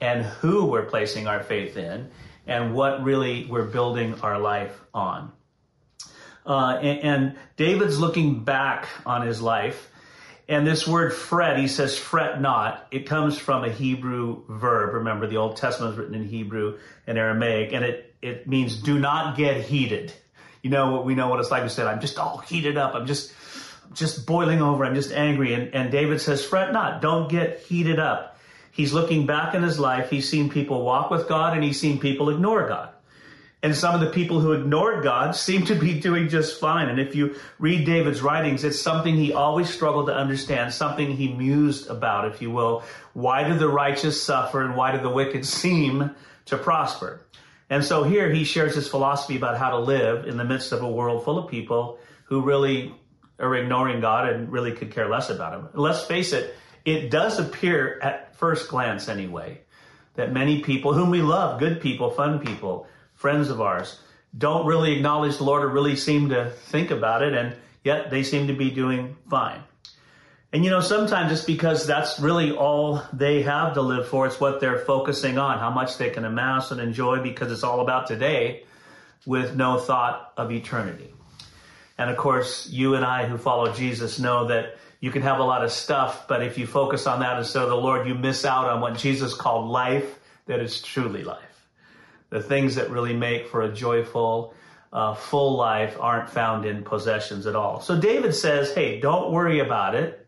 and 0.00 0.24
who 0.24 0.66
we're 0.66 0.86
placing 0.86 1.26
our 1.26 1.42
faith 1.42 1.76
in 1.76 2.10
and 2.46 2.74
what 2.74 3.02
really 3.04 3.46
we're 3.46 3.66
building 3.66 4.14
our 4.22 4.38
life 4.38 4.78
on. 4.94 5.32
Uh, 6.46 6.78
and, 6.82 6.98
and, 7.00 7.36
David's 7.56 8.00
looking 8.00 8.42
back 8.44 8.88
on 9.04 9.26
his 9.26 9.42
life. 9.42 9.90
And 10.48 10.66
this 10.66 10.88
word 10.88 11.12
fret, 11.12 11.58
he 11.58 11.68
says, 11.68 11.96
fret 11.96 12.40
not. 12.40 12.88
It 12.90 13.06
comes 13.06 13.38
from 13.38 13.62
a 13.62 13.70
Hebrew 13.70 14.42
verb. 14.48 14.94
Remember, 14.94 15.26
the 15.26 15.36
Old 15.36 15.58
Testament 15.58 15.92
is 15.92 15.98
written 15.98 16.14
in 16.14 16.24
Hebrew 16.24 16.78
and 17.06 17.18
Aramaic, 17.18 17.72
and 17.72 17.84
it, 17.84 18.14
it 18.20 18.48
means 18.48 18.76
do 18.76 18.98
not 18.98 19.36
get 19.36 19.60
heated. 19.62 20.12
You 20.62 20.70
know, 20.70 21.02
we 21.02 21.14
know 21.14 21.28
what 21.28 21.38
it's 21.38 21.50
like. 21.50 21.62
We 21.62 21.68
said, 21.68 21.86
I'm 21.86 22.00
just 22.00 22.18
all 22.18 22.38
heated 22.38 22.76
up. 22.76 22.94
I'm 22.94 23.06
just, 23.06 23.32
just 23.92 24.26
boiling 24.26 24.60
over. 24.60 24.84
I'm 24.84 24.94
just 24.94 25.12
angry. 25.12 25.54
And, 25.54 25.74
and 25.74 25.92
David 25.92 26.20
says, 26.20 26.44
fret 26.44 26.72
not. 26.72 27.00
Don't 27.00 27.30
get 27.30 27.60
heated 27.60 27.98
up. 28.00 28.38
He's 28.70 28.92
looking 28.92 29.26
back 29.26 29.54
in 29.54 29.62
his 29.62 29.78
life. 29.78 30.10
He's 30.10 30.28
seen 30.28 30.50
people 30.50 30.84
walk 30.84 31.10
with 31.10 31.28
God 31.28 31.54
and 31.54 31.64
he's 31.64 31.80
seen 31.80 31.98
people 31.98 32.30
ignore 32.30 32.68
God. 32.68 32.90
And 33.62 33.76
some 33.76 33.94
of 33.94 34.00
the 34.00 34.10
people 34.10 34.40
who 34.40 34.52
ignored 34.52 35.04
God 35.04 35.36
seem 35.36 35.66
to 35.66 35.74
be 35.74 36.00
doing 36.00 36.30
just 36.30 36.58
fine. 36.58 36.88
And 36.88 36.98
if 36.98 37.14
you 37.14 37.36
read 37.58 37.84
David's 37.84 38.22
writings, 38.22 38.64
it's 38.64 38.80
something 38.80 39.14
he 39.14 39.34
always 39.34 39.68
struggled 39.68 40.06
to 40.06 40.14
understand, 40.14 40.72
something 40.72 41.14
he 41.14 41.28
mused 41.28 41.90
about, 41.90 42.26
if 42.32 42.40
you 42.40 42.50
will. 42.50 42.82
Why 43.12 43.46
do 43.46 43.58
the 43.58 43.68
righteous 43.68 44.22
suffer 44.22 44.62
and 44.64 44.76
why 44.76 44.92
do 44.92 45.02
the 45.02 45.10
wicked 45.10 45.44
seem 45.44 46.10
to 46.46 46.56
prosper? 46.56 47.26
And 47.68 47.84
so 47.84 48.02
here 48.02 48.32
he 48.32 48.44
shares 48.44 48.74
his 48.74 48.88
philosophy 48.88 49.36
about 49.36 49.58
how 49.58 49.70
to 49.70 49.78
live 49.78 50.26
in 50.26 50.38
the 50.38 50.44
midst 50.44 50.72
of 50.72 50.82
a 50.82 50.90
world 50.90 51.24
full 51.24 51.38
of 51.38 51.50
people 51.50 51.98
who 52.24 52.40
really 52.40 52.94
are 53.38 53.54
ignoring 53.54 54.00
God 54.00 54.28
and 54.28 54.50
really 54.50 54.72
could 54.72 54.90
care 54.90 55.08
less 55.08 55.28
about 55.28 55.52
him. 55.52 55.68
Let's 55.74 56.04
face 56.04 56.32
it, 56.32 56.54
it 56.84 57.10
does 57.10 57.38
appear 57.38 57.98
at 58.02 58.34
first 58.36 58.68
glance 58.68 59.08
anyway 59.08 59.60
that 60.14 60.32
many 60.32 60.62
people 60.62 60.92
whom 60.92 61.10
we 61.10 61.22
love, 61.22 61.60
good 61.60 61.80
people, 61.80 62.10
fun 62.10 62.38
people, 62.38 62.86
friends 63.14 63.50
of 63.50 63.60
ours, 63.60 64.00
don't 64.36 64.66
really 64.66 64.96
acknowledge 64.96 65.38
the 65.38 65.44
Lord 65.44 65.64
or 65.64 65.68
really 65.68 65.96
seem 65.96 66.30
to 66.30 66.50
think 66.50 66.90
about 66.90 67.22
it, 67.22 67.34
and 67.34 67.56
yet 67.84 68.10
they 68.10 68.22
seem 68.22 68.46
to 68.46 68.52
be 68.52 68.70
doing 68.70 69.16
fine. 69.28 69.62
And 70.52 70.64
you 70.64 70.70
know, 70.70 70.80
sometimes 70.80 71.30
it's 71.30 71.44
because 71.44 71.86
that's 71.86 72.18
really 72.18 72.50
all 72.50 73.02
they 73.12 73.42
have 73.42 73.74
to 73.74 73.82
live 73.82 74.08
for. 74.08 74.26
It's 74.26 74.40
what 74.40 74.60
they're 74.60 74.80
focusing 74.80 75.38
on, 75.38 75.58
how 75.58 75.70
much 75.70 75.96
they 75.96 76.10
can 76.10 76.24
amass 76.24 76.72
and 76.72 76.80
enjoy 76.80 77.22
because 77.22 77.52
it's 77.52 77.62
all 77.62 77.80
about 77.80 78.08
today 78.08 78.64
with 79.26 79.54
no 79.54 79.78
thought 79.78 80.32
of 80.36 80.50
eternity. 80.50 81.14
And 81.98 82.10
of 82.10 82.16
course, 82.16 82.68
you 82.68 82.94
and 82.94 83.04
I 83.04 83.26
who 83.26 83.38
follow 83.38 83.72
Jesus 83.72 84.18
know 84.18 84.46
that 84.48 84.76
you 85.00 85.10
can 85.10 85.22
have 85.22 85.38
a 85.38 85.42
lot 85.44 85.64
of 85.64 85.72
stuff, 85.72 86.28
but 86.28 86.42
if 86.42 86.58
you 86.58 86.66
focus 86.66 87.06
on 87.06 87.20
that 87.20 87.38
instead 87.38 87.62
of 87.62 87.70
the 87.70 87.76
Lord, 87.76 88.06
you 88.06 88.14
miss 88.14 88.44
out 88.44 88.66
on 88.66 88.80
what 88.80 88.98
Jesus 88.98 89.34
called 89.34 89.70
life 89.70 90.18
that 90.46 90.60
is 90.60 90.82
truly 90.82 91.24
life. 91.24 91.66
The 92.28 92.42
things 92.42 92.74
that 92.74 92.90
really 92.90 93.14
make 93.14 93.48
for 93.48 93.62
a 93.62 93.72
joyful, 93.72 94.54
uh, 94.92 95.14
full 95.14 95.56
life 95.56 95.96
aren't 95.98 96.28
found 96.28 96.66
in 96.66 96.84
possessions 96.84 97.46
at 97.46 97.56
all. 97.56 97.80
So 97.80 97.98
David 97.98 98.34
says, 98.34 98.74
hey, 98.74 99.00
don't 99.00 99.32
worry 99.32 99.60
about 99.60 99.94
it. 99.94 100.26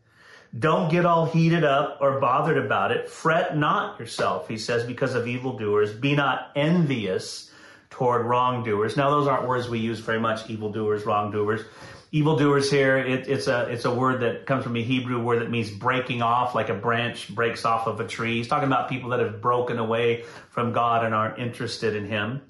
Don't 0.58 0.90
get 0.90 1.06
all 1.06 1.26
heated 1.26 1.64
up 1.64 1.98
or 2.00 2.20
bothered 2.20 2.58
about 2.58 2.92
it. 2.92 3.08
Fret 3.08 3.56
not 3.56 3.98
yourself, 3.98 4.48
he 4.48 4.58
says, 4.58 4.84
because 4.84 5.14
of 5.14 5.26
evildoers. 5.26 5.92
Be 5.92 6.14
not 6.14 6.50
envious 6.56 7.50
toward 7.88 8.26
wrongdoers. 8.26 8.96
Now, 8.96 9.10
those 9.10 9.26
aren't 9.26 9.46
words 9.46 9.68
we 9.68 9.78
use 9.78 10.00
very 10.00 10.20
much, 10.20 10.48
evildoers, 10.50 11.04
wrongdoers. 11.04 11.62
Evildoers 12.14 12.70
here, 12.70 12.98
it, 12.98 13.26
it's 13.26 13.46
a 13.46 13.68
it's 13.70 13.86
a 13.86 13.94
word 13.94 14.20
that 14.20 14.44
comes 14.44 14.64
from 14.64 14.76
a 14.76 14.82
Hebrew 14.82 15.18
word 15.18 15.40
that 15.40 15.50
means 15.50 15.70
breaking 15.70 16.20
off, 16.20 16.54
like 16.54 16.68
a 16.68 16.74
branch 16.74 17.34
breaks 17.34 17.64
off 17.64 17.86
of 17.86 18.00
a 18.00 18.06
tree. 18.06 18.36
He's 18.36 18.48
talking 18.48 18.66
about 18.66 18.90
people 18.90 19.10
that 19.10 19.20
have 19.20 19.40
broken 19.40 19.78
away 19.78 20.24
from 20.50 20.72
God 20.72 21.06
and 21.06 21.14
aren't 21.14 21.38
interested 21.38 21.96
in 21.96 22.04
Him. 22.04 22.42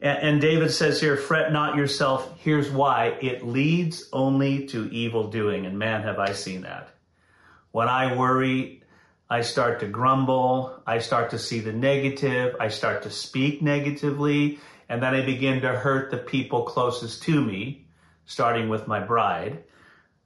And, 0.00 0.18
and 0.18 0.40
David 0.40 0.70
says 0.70 1.00
here, 1.00 1.16
fret 1.16 1.52
not 1.52 1.76
yourself. 1.76 2.38
Here's 2.40 2.70
why. 2.70 3.18
It 3.20 3.46
leads 3.46 4.08
only 4.12 4.66
to 4.66 4.88
evil 4.92 5.28
doing. 5.28 5.66
And 5.66 5.78
man, 5.78 6.02
have 6.02 6.18
I 6.18 6.32
seen 6.32 6.62
that. 6.62 6.90
When 7.72 7.88
I 7.88 8.16
worry, 8.16 8.82
I 9.28 9.42
start 9.42 9.80
to 9.80 9.86
grumble. 9.86 10.82
I 10.86 10.98
start 10.98 11.30
to 11.30 11.38
see 11.38 11.60
the 11.60 11.72
negative. 11.72 12.56
I 12.58 12.68
start 12.68 13.02
to 13.02 13.10
speak 13.10 13.62
negatively. 13.62 14.58
And 14.88 15.02
then 15.02 15.14
I 15.14 15.24
begin 15.24 15.60
to 15.60 15.68
hurt 15.68 16.10
the 16.10 16.18
people 16.18 16.64
closest 16.64 17.22
to 17.24 17.40
me, 17.40 17.86
starting 18.30 18.68
with 18.68 18.86
my 18.86 19.00
bride. 19.00 19.64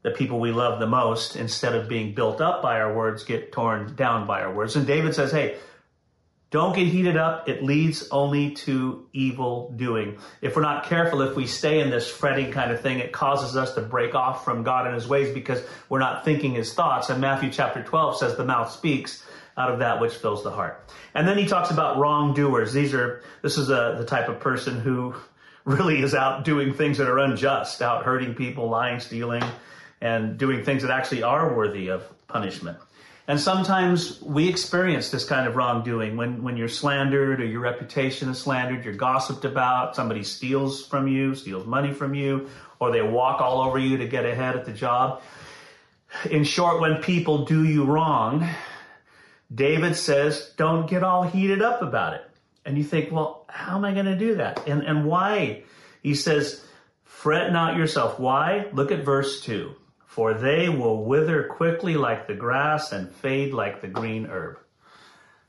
The 0.02 0.10
people 0.10 0.38
we 0.38 0.52
love 0.52 0.78
the 0.78 0.86
most, 0.86 1.36
instead 1.36 1.74
of 1.74 1.88
being 1.88 2.14
built 2.14 2.42
up 2.42 2.60
by 2.60 2.78
our 2.78 2.94
words, 2.94 3.24
get 3.24 3.50
torn 3.50 3.96
down 3.96 4.26
by 4.26 4.42
our 4.42 4.52
words. 4.52 4.76
And 4.76 4.86
David 4.86 5.14
says, 5.14 5.32
hey, 5.32 5.56
don't 6.50 6.76
get 6.76 6.86
heated 6.86 7.16
up. 7.16 7.48
It 7.48 7.64
leads 7.64 8.06
only 8.10 8.50
to 8.66 9.08
evil 9.14 9.72
doing. 9.74 10.18
If 10.42 10.54
we're 10.54 10.62
not 10.62 10.84
careful, 10.84 11.22
if 11.22 11.34
we 11.34 11.46
stay 11.46 11.80
in 11.80 11.88
this 11.88 12.06
fretting 12.06 12.52
kind 12.52 12.70
of 12.70 12.82
thing, 12.82 12.98
it 12.98 13.10
causes 13.10 13.56
us 13.56 13.74
to 13.74 13.80
break 13.80 14.14
off 14.14 14.44
from 14.44 14.64
God 14.64 14.84
and 14.86 14.94
his 14.94 15.08
ways 15.08 15.32
because 15.32 15.62
we're 15.88 15.98
not 15.98 16.26
thinking 16.26 16.52
his 16.52 16.74
thoughts. 16.74 17.08
And 17.08 17.22
Matthew 17.22 17.50
chapter 17.50 17.82
12 17.82 18.18
says 18.18 18.36
the 18.36 18.44
mouth 18.44 18.70
speaks 18.70 19.24
out 19.56 19.70
of 19.70 19.78
that 19.78 19.98
which 19.98 20.12
fills 20.12 20.44
the 20.44 20.50
heart. 20.50 20.92
And 21.14 21.26
then 21.26 21.38
he 21.38 21.46
talks 21.46 21.70
about 21.70 21.96
wrongdoers. 21.96 22.74
These 22.74 22.92
are, 22.92 23.22
this 23.40 23.56
is 23.56 23.70
a, 23.70 23.96
the 23.98 24.04
type 24.04 24.28
of 24.28 24.40
person 24.40 24.78
who 24.78 25.14
really 25.64 26.02
is 26.02 26.14
out 26.14 26.44
doing 26.44 26.74
things 26.74 26.98
that 26.98 27.08
are 27.08 27.18
unjust, 27.18 27.80
out 27.80 28.04
hurting 28.04 28.34
people, 28.34 28.68
lying, 28.68 29.00
stealing, 29.00 29.42
and 30.00 30.36
doing 30.38 30.62
things 30.64 30.82
that 30.82 30.90
actually 30.90 31.22
are 31.22 31.54
worthy 31.56 31.88
of 31.88 32.04
punishment. 32.28 32.78
And 33.26 33.40
sometimes 33.40 34.20
we 34.20 34.48
experience 34.50 35.10
this 35.10 35.24
kind 35.24 35.48
of 35.48 35.56
wrongdoing 35.56 36.18
when, 36.18 36.42
when 36.42 36.58
you're 36.58 36.68
slandered 36.68 37.40
or 37.40 37.46
your 37.46 37.60
reputation 37.60 38.28
is 38.28 38.38
slandered, 38.38 38.84
you're 38.84 38.92
gossiped 38.92 39.46
about, 39.46 39.96
somebody 39.96 40.22
steals 40.22 40.86
from 40.86 41.08
you, 41.08 41.34
steals 41.34 41.66
money 41.66 41.94
from 41.94 42.14
you, 42.14 42.50
or 42.80 42.92
they 42.92 43.00
walk 43.00 43.40
all 43.40 43.62
over 43.62 43.78
you 43.78 43.96
to 43.96 44.06
get 44.06 44.26
ahead 44.26 44.56
at 44.56 44.66
the 44.66 44.72
job. 44.72 45.22
In 46.30 46.44
short, 46.44 46.82
when 46.82 47.00
people 47.00 47.46
do 47.46 47.64
you 47.64 47.84
wrong, 47.84 48.46
David 49.52 49.96
says, 49.96 50.52
don't 50.58 50.86
get 50.86 51.02
all 51.02 51.22
heated 51.22 51.62
up 51.62 51.80
about 51.80 52.12
it. 52.12 52.28
And 52.66 52.76
you 52.76 52.84
think, 52.84 53.10
well, 53.10 53.43
how 53.54 53.76
am 53.76 53.84
I 53.84 53.92
going 53.92 54.06
to 54.06 54.16
do 54.16 54.36
that? 54.36 54.66
And, 54.66 54.82
and 54.82 55.04
why? 55.04 55.62
He 56.02 56.14
says, 56.14 56.64
fret 57.04 57.52
not 57.52 57.76
yourself. 57.76 58.18
Why? 58.18 58.66
Look 58.72 58.92
at 58.92 59.04
verse 59.04 59.40
2 59.42 59.74
for 60.14 60.32
they 60.32 60.68
will 60.68 61.04
wither 61.04 61.42
quickly 61.42 61.96
like 61.96 62.28
the 62.28 62.34
grass 62.34 62.92
and 62.92 63.10
fade 63.10 63.52
like 63.52 63.80
the 63.80 63.88
green 63.88 64.26
herb. 64.26 64.60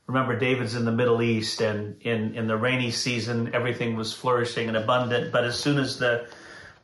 Remember, 0.08 0.36
David's 0.36 0.74
in 0.74 0.84
the 0.84 0.90
Middle 0.90 1.22
East, 1.22 1.60
and 1.60 2.02
in, 2.02 2.34
in 2.34 2.48
the 2.48 2.56
rainy 2.56 2.90
season, 2.90 3.54
everything 3.54 3.94
was 3.94 4.12
flourishing 4.12 4.66
and 4.66 4.76
abundant. 4.76 5.30
But 5.30 5.44
as 5.44 5.56
soon 5.56 5.78
as 5.78 6.00
the 6.00 6.26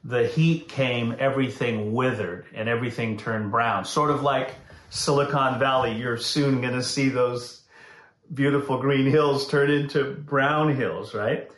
the 0.04 0.28
heat 0.28 0.68
came, 0.68 1.16
everything 1.18 1.92
withered 1.92 2.46
and 2.54 2.68
everything 2.68 3.16
turned 3.16 3.50
brown. 3.50 3.84
Sort 3.84 4.12
of 4.12 4.22
like 4.22 4.54
Silicon 4.90 5.58
Valley, 5.58 5.96
you're 5.96 6.16
soon 6.16 6.60
going 6.60 6.74
to 6.74 6.84
see 6.84 7.08
those 7.08 7.61
beautiful 8.32 8.78
green 8.78 9.06
hills 9.06 9.48
turn 9.48 9.70
into 9.70 10.04
brown 10.04 10.74
hills, 10.74 11.14
right? 11.14 11.50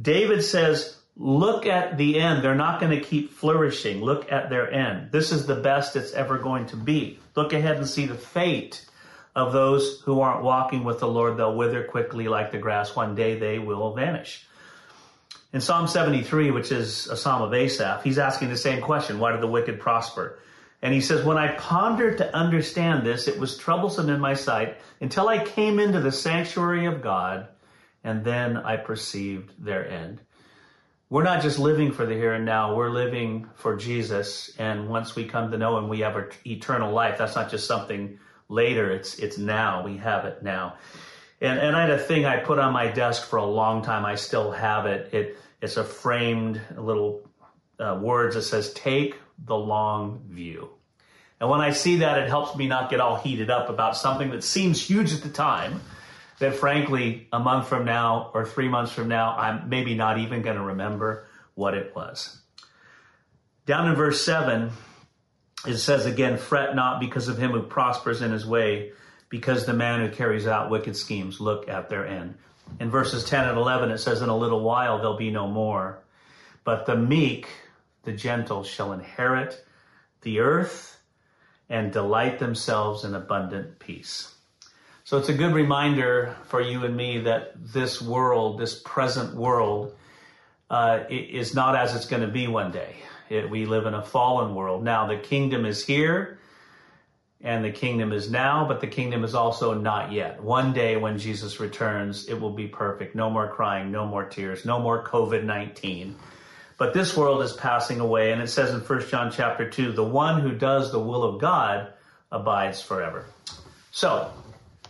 David 0.00 0.42
says, 0.42 0.96
look 1.16 1.66
at 1.66 1.96
the 1.96 2.20
end. 2.20 2.42
They're 2.42 2.54
not 2.54 2.80
going 2.80 2.98
to 2.98 3.04
keep 3.04 3.32
flourishing. 3.32 4.00
Look 4.02 4.30
at 4.30 4.50
their 4.50 4.70
end. 4.72 5.12
This 5.12 5.32
is 5.32 5.46
the 5.46 5.56
best 5.56 5.96
it's 5.96 6.12
ever 6.12 6.38
going 6.38 6.66
to 6.66 6.76
be. 6.76 7.18
Look 7.36 7.52
ahead 7.52 7.76
and 7.76 7.88
see 7.88 8.06
the 8.06 8.14
fate 8.14 8.84
of 9.34 9.52
those 9.52 10.00
who 10.02 10.20
aren't 10.20 10.44
walking 10.44 10.84
with 10.84 11.00
the 11.00 11.08
Lord. 11.08 11.36
They'll 11.36 11.56
wither 11.56 11.84
quickly 11.84 12.28
like 12.28 12.52
the 12.52 12.58
grass. 12.58 12.94
One 12.94 13.14
day 13.14 13.38
they 13.38 13.58
will 13.58 13.94
vanish. 13.94 14.46
In 15.52 15.60
Psalm 15.60 15.86
73, 15.86 16.50
which 16.50 16.72
is 16.72 17.06
a 17.06 17.16
psalm 17.16 17.42
of 17.42 17.54
Asaph, 17.54 18.02
he's 18.02 18.18
asking 18.18 18.48
the 18.48 18.56
same 18.56 18.82
question 18.82 19.18
Why 19.20 19.32
do 19.32 19.40
the 19.40 19.46
wicked 19.46 19.78
prosper? 19.80 20.38
And 20.84 20.94
he 20.94 21.00
says, 21.00 21.24
When 21.24 21.36
I 21.36 21.56
pondered 21.56 22.18
to 22.18 22.32
understand 22.32 23.04
this, 23.04 23.26
it 23.26 23.40
was 23.40 23.56
troublesome 23.56 24.08
in 24.08 24.20
my 24.20 24.34
sight 24.34 24.76
until 25.00 25.26
I 25.26 25.44
came 25.44 25.80
into 25.80 26.00
the 26.00 26.12
sanctuary 26.12 26.86
of 26.86 27.02
God, 27.02 27.48
and 28.04 28.24
then 28.24 28.56
I 28.56 28.76
perceived 28.76 29.52
their 29.58 29.88
end 29.88 30.20
we're 31.14 31.22
not 31.22 31.42
just 31.42 31.60
living 31.60 31.92
for 31.92 32.06
the 32.06 32.14
here 32.14 32.32
and 32.32 32.44
now, 32.44 32.74
we're 32.74 32.90
living 32.90 33.48
for 33.54 33.76
Jesus. 33.76 34.50
And 34.58 34.88
once 34.88 35.14
we 35.14 35.26
come 35.26 35.52
to 35.52 35.56
know 35.58 35.78
him, 35.78 35.88
we 35.88 36.00
have 36.00 36.16
eternal 36.44 36.92
life. 36.92 37.18
That's 37.18 37.36
not 37.36 37.52
just 37.52 37.68
something 37.68 38.18
later, 38.48 38.90
it's, 38.90 39.18
it's 39.20 39.38
now. 39.38 39.84
We 39.84 39.98
have 39.98 40.24
it 40.24 40.42
now. 40.42 40.76
And, 41.40 41.58
and 41.58 41.76
I 41.76 41.82
had 41.82 41.90
a 41.90 41.98
thing 41.98 42.24
I 42.24 42.38
put 42.38 42.58
on 42.58 42.72
my 42.72 42.88
desk 42.88 43.28
for 43.28 43.36
a 43.36 43.44
long 43.44 43.82
time. 43.82 44.04
I 44.04 44.16
still 44.16 44.50
have 44.50 44.86
it. 44.86 45.14
it 45.14 45.38
it's 45.60 45.76
a 45.76 45.84
framed 45.84 46.60
little 46.76 47.28
uh, 47.78 47.98
words 48.02 48.34
that 48.34 48.42
says, 48.42 48.72
take 48.72 49.14
the 49.46 49.56
long 49.56 50.22
view. 50.28 50.70
And 51.40 51.50
when 51.50 51.60
I 51.60 51.72
see 51.72 51.96
that, 51.96 52.18
it 52.18 52.28
helps 52.28 52.56
me 52.56 52.66
not 52.66 52.90
get 52.90 53.00
all 53.00 53.16
heated 53.16 53.50
up 53.50 53.68
about 53.68 53.96
something 53.96 54.30
that 54.30 54.44
seems 54.44 54.80
huge 54.80 55.12
at 55.12 55.22
the 55.22 55.28
time 55.28 55.80
that 56.38 56.54
frankly, 56.54 57.28
a 57.32 57.38
month 57.38 57.68
from 57.68 57.84
now 57.84 58.30
or 58.34 58.44
three 58.44 58.68
months 58.68 58.92
from 58.92 59.08
now, 59.08 59.36
I'm 59.36 59.68
maybe 59.68 59.94
not 59.94 60.18
even 60.18 60.42
going 60.42 60.56
to 60.56 60.62
remember 60.62 61.26
what 61.54 61.74
it 61.74 61.94
was. 61.94 62.40
Down 63.66 63.88
in 63.88 63.94
verse 63.94 64.24
7, 64.24 64.70
it 65.66 65.78
says 65.78 66.06
again, 66.06 66.36
fret 66.36 66.74
not 66.74 67.00
because 67.00 67.28
of 67.28 67.38
him 67.38 67.52
who 67.52 67.62
prospers 67.62 68.20
in 68.20 68.32
his 68.32 68.44
way, 68.44 68.92
because 69.28 69.64
the 69.64 69.72
man 69.72 70.00
who 70.00 70.14
carries 70.14 70.46
out 70.46 70.70
wicked 70.70 70.96
schemes 70.96 71.40
look 71.40 71.68
at 71.68 71.88
their 71.88 72.06
end. 72.06 72.36
In 72.80 72.90
verses 72.90 73.24
10 73.24 73.48
and 73.48 73.58
11, 73.58 73.90
it 73.90 73.98
says, 73.98 74.22
In 74.22 74.28
a 74.28 74.36
little 74.36 74.60
while 74.60 74.98
there'll 74.98 75.16
be 75.16 75.30
no 75.30 75.46
more, 75.46 76.02
but 76.64 76.86
the 76.86 76.96
meek, 76.96 77.48
the 78.04 78.12
gentle, 78.12 78.64
shall 78.64 78.92
inherit 78.92 79.64
the 80.22 80.40
earth 80.40 81.00
and 81.68 81.92
delight 81.92 82.38
themselves 82.38 83.04
in 83.04 83.14
abundant 83.14 83.78
peace. 83.78 84.34
So 85.04 85.18
it's 85.18 85.28
a 85.28 85.34
good 85.34 85.52
reminder 85.52 86.36
for 86.46 86.60
you 86.60 86.84
and 86.84 86.96
me 86.96 87.20
that 87.20 87.52
this 87.56 88.00
world, 88.00 88.58
this 88.58 88.80
present 88.84 89.34
world, 89.34 89.94
uh, 90.70 91.04
is 91.10 91.54
not 91.54 91.76
as 91.76 91.94
it's 91.94 92.06
going 92.06 92.22
to 92.22 92.28
be 92.28 92.48
one 92.48 92.72
day. 92.72 92.96
It, 93.28 93.48
we 93.48 93.66
live 93.66 93.86
in 93.86 93.94
a 93.94 94.02
fallen 94.02 94.54
world. 94.54 94.82
Now, 94.82 95.06
the 95.06 95.16
kingdom 95.16 95.66
is 95.66 95.84
here 95.84 96.38
and 97.42 97.62
the 97.62 97.70
kingdom 97.70 98.12
is 98.12 98.30
now, 98.30 98.66
but 98.66 98.80
the 98.80 98.86
kingdom 98.86 99.22
is 99.22 99.34
also 99.34 99.74
not 99.74 100.10
yet. 100.10 100.42
One 100.42 100.72
day 100.72 100.96
when 100.96 101.18
Jesus 101.18 101.60
returns, 101.60 102.26
it 102.26 102.40
will 102.40 102.52
be 102.52 102.66
perfect. 102.66 103.14
No 103.14 103.28
more 103.28 103.48
crying, 103.48 103.92
no 103.92 104.06
more 104.06 104.24
tears, 104.24 104.64
no 104.64 104.80
more 104.80 105.04
COVID 105.04 105.44
19. 105.44 106.16
But 106.76 106.94
this 106.94 107.16
world 107.16 107.42
is 107.42 107.52
passing 107.52 108.00
away, 108.00 108.32
and 108.32 108.42
it 108.42 108.48
says 108.48 108.70
in 108.74 108.80
1 108.80 109.08
John 109.08 109.30
chapter 109.30 109.68
2 109.68 109.92
the 109.92 110.04
one 110.04 110.40
who 110.40 110.52
does 110.52 110.90
the 110.90 110.98
will 110.98 111.22
of 111.22 111.40
God 111.40 111.92
abides 112.32 112.82
forever. 112.82 113.26
So, 113.92 114.32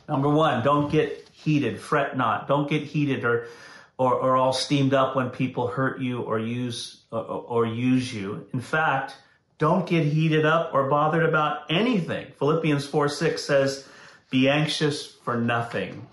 Number 0.08 0.28
one, 0.28 0.62
don't 0.62 0.90
get 0.90 1.28
heated, 1.32 1.80
fret 1.80 2.16
not. 2.16 2.46
Don't 2.46 2.68
get 2.68 2.82
heated 2.82 3.24
or, 3.24 3.48
or, 3.96 4.14
or 4.14 4.36
all 4.36 4.52
steamed 4.52 4.92
up 4.92 5.16
when 5.16 5.30
people 5.30 5.68
hurt 5.68 6.00
you 6.00 6.20
or 6.22 6.38
use, 6.38 7.02
or, 7.10 7.22
or 7.22 7.66
use 7.66 8.12
you. 8.12 8.46
In 8.52 8.60
fact, 8.60 9.16
don't 9.58 9.86
get 9.86 10.04
heated 10.04 10.44
up 10.44 10.74
or 10.74 10.90
bothered 10.90 11.24
about 11.24 11.70
anything. 11.70 12.26
Philippians 12.38 12.86
4 12.86 13.08
6 13.08 13.42
says, 13.42 13.88
be 14.30 14.48
anxious 14.48 15.06
for 15.06 15.36
nothing. 15.36 16.06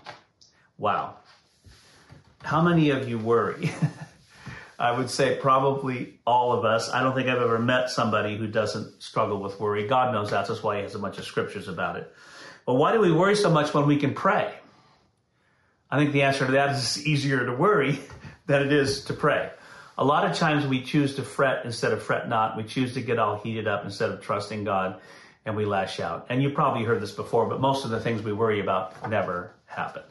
Wow. 0.78 1.16
How 2.42 2.62
many 2.62 2.90
of 2.90 3.08
you 3.08 3.18
worry? 3.18 3.72
I 4.82 4.90
would 4.90 5.08
say 5.08 5.36
probably 5.36 6.18
all 6.26 6.52
of 6.52 6.64
us. 6.64 6.90
I 6.90 7.04
don't 7.04 7.14
think 7.14 7.28
I've 7.28 7.40
ever 7.40 7.60
met 7.60 7.88
somebody 7.88 8.36
who 8.36 8.48
doesn't 8.48 9.00
struggle 9.00 9.40
with 9.40 9.60
worry. 9.60 9.86
God 9.86 10.12
knows 10.12 10.30
that. 10.30 10.48
That's 10.48 10.60
why 10.60 10.78
He 10.78 10.82
has 10.82 10.96
a 10.96 10.98
bunch 10.98 11.18
of 11.18 11.24
scriptures 11.24 11.68
about 11.68 11.94
it. 11.94 12.12
But 12.66 12.74
why 12.74 12.92
do 12.92 12.98
we 12.98 13.12
worry 13.12 13.36
so 13.36 13.48
much 13.48 13.72
when 13.72 13.86
we 13.86 13.96
can 13.96 14.12
pray? 14.12 14.52
I 15.88 15.98
think 15.98 16.10
the 16.10 16.22
answer 16.22 16.46
to 16.46 16.52
that 16.52 16.70
is 16.70 16.78
it's 16.78 17.06
easier 17.06 17.46
to 17.46 17.52
worry 17.52 18.00
than 18.46 18.62
it 18.62 18.72
is 18.72 19.04
to 19.04 19.14
pray. 19.14 19.52
A 19.98 20.04
lot 20.04 20.28
of 20.28 20.36
times 20.36 20.66
we 20.66 20.82
choose 20.82 21.14
to 21.14 21.22
fret 21.22 21.64
instead 21.64 21.92
of 21.92 22.02
fret 22.02 22.28
not. 22.28 22.56
We 22.56 22.64
choose 22.64 22.94
to 22.94 23.00
get 23.00 23.20
all 23.20 23.38
heated 23.38 23.68
up 23.68 23.84
instead 23.84 24.10
of 24.10 24.20
trusting 24.20 24.64
God 24.64 25.00
and 25.44 25.54
we 25.56 25.64
lash 25.64 26.00
out. 26.00 26.26
And 26.28 26.42
you 26.42 26.50
probably 26.50 26.82
heard 26.82 27.00
this 27.00 27.12
before, 27.12 27.46
but 27.46 27.60
most 27.60 27.84
of 27.84 27.92
the 27.92 28.00
things 28.00 28.20
we 28.20 28.32
worry 28.32 28.58
about 28.58 29.08
never 29.08 29.54
happen. 29.66 30.02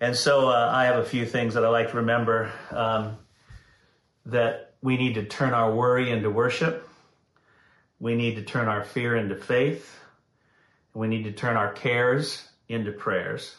And 0.00 0.16
so 0.16 0.48
uh, 0.48 0.68
I 0.74 0.86
have 0.86 0.96
a 0.96 1.04
few 1.04 1.24
things 1.26 1.54
that 1.54 1.64
I 1.64 1.68
like 1.68 1.90
to 1.90 1.98
remember. 1.98 2.50
Um, 2.72 3.18
that 4.26 4.74
we 4.82 4.96
need 4.96 5.14
to 5.14 5.24
turn 5.24 5.54
our 5.54 5.72
worry 5.72 6.10
into 6.10 6.30
worship. 6.30 6.88
We 8.00 8.14
need 8.14 8.36
to 8.36 8.42
turn 8.42 8.68
our 8.68 8.84
fear 8.84 9.16
into 9.16 9.36
faith. 9.36 9.98
We 10.94 11.08
need 11.08 11.24
to 11.24 11.32
turn 11.32 11.56
our 11.56 11.72
cares 11.72 12.46
into 12.68 12.92
prayers. 12.92 13.54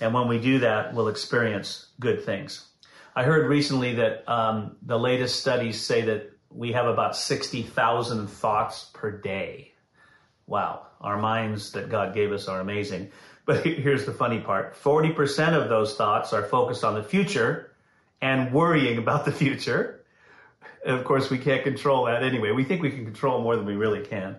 And 0.00 0.12
when 0.12 0.28
we 0.28 0.38
do 0.38 0.60
that, 0.60 0.94
we'll 0.94 1.08
experience 1.08 1.86
good 2.00 2.24
things. 2.24 2.66
I 3.14 3.22
heard 3.22 3.48
recently 3.48 3.94
that 3.94 4.28
um, 4.28 4.76
the 4.82 4.98
latest 4.98 5.40
studies 5.40 5.80
say 5.80 6.02
that 6.02 6.32
we 6.50 6.72
have 6.72 6.86
about 6.86 7.16
60,000 7.16 8.26
thoughts 8.26 8.90
per 8.92 9.10
day. 9.10 9.72
Wow, 10.46 10.86
our 11.00 11.18
minds 11.18 11.72
that 11.72 11.88
God 11.88 12.14
gave 12.14 12.32
us 12.32 12.48
are 12.48 12.60
amazing. 12.60 13.10
But 13.46 13.64
here's 13.64 14.04
the 14.04 14.12
funny 14.12 14.40
part 14.40 14.74
40% 14.74 15.52
of 15.52 15.68
those 15.68 15.94
thoughts 15.94 16.32
are 16.32 16.42
focused 16.42 16.82
on 16.82 16.94
the 16.94 17.04
future, 17.04 17.70
and 18.20 18.52
worrying 18.52 18.98
about 18.98 19.24
the 19.24 19.32
future. 19.32 20.04
And 20.84 20.96
of 20.96 21.04
course, 21.04 21.30
we 21.30 21.38
can't 21.38 21.64
control 21.64 22.06
that 22.06 22.22
anyway. 22.22 22.52
We 22.52 22.64
think 22.64 22.82
we 22.82 22.90
can 22.90 23.04
control 23.04 23.42
more 23.42 23.56
than 23.56 23.66
we 23.66 23.74
really 23.74 24.04
can. 24.04 24.36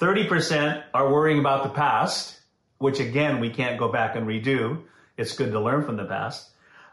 30% 0.00 0.82
are 0.92 1.12
worrying 1.12 1.38
about 1.38 1.62
the 1.62 1.70
past, 1.70 2.38
which 2.78 2.98
again, 3.00 3.40
we 3.40 3.50
can't 3.50 3.78
go 3.78 3.88
back 3.88 4.16
and 4.16 4.26
redo. 4.26 4.82
It's 5.16 5.36
good 5.36 5.52
to 5.52 5.60
learn 5.60 5.84
from 5.84 5.96
the 5.96 6.04
past. 6.04 6.50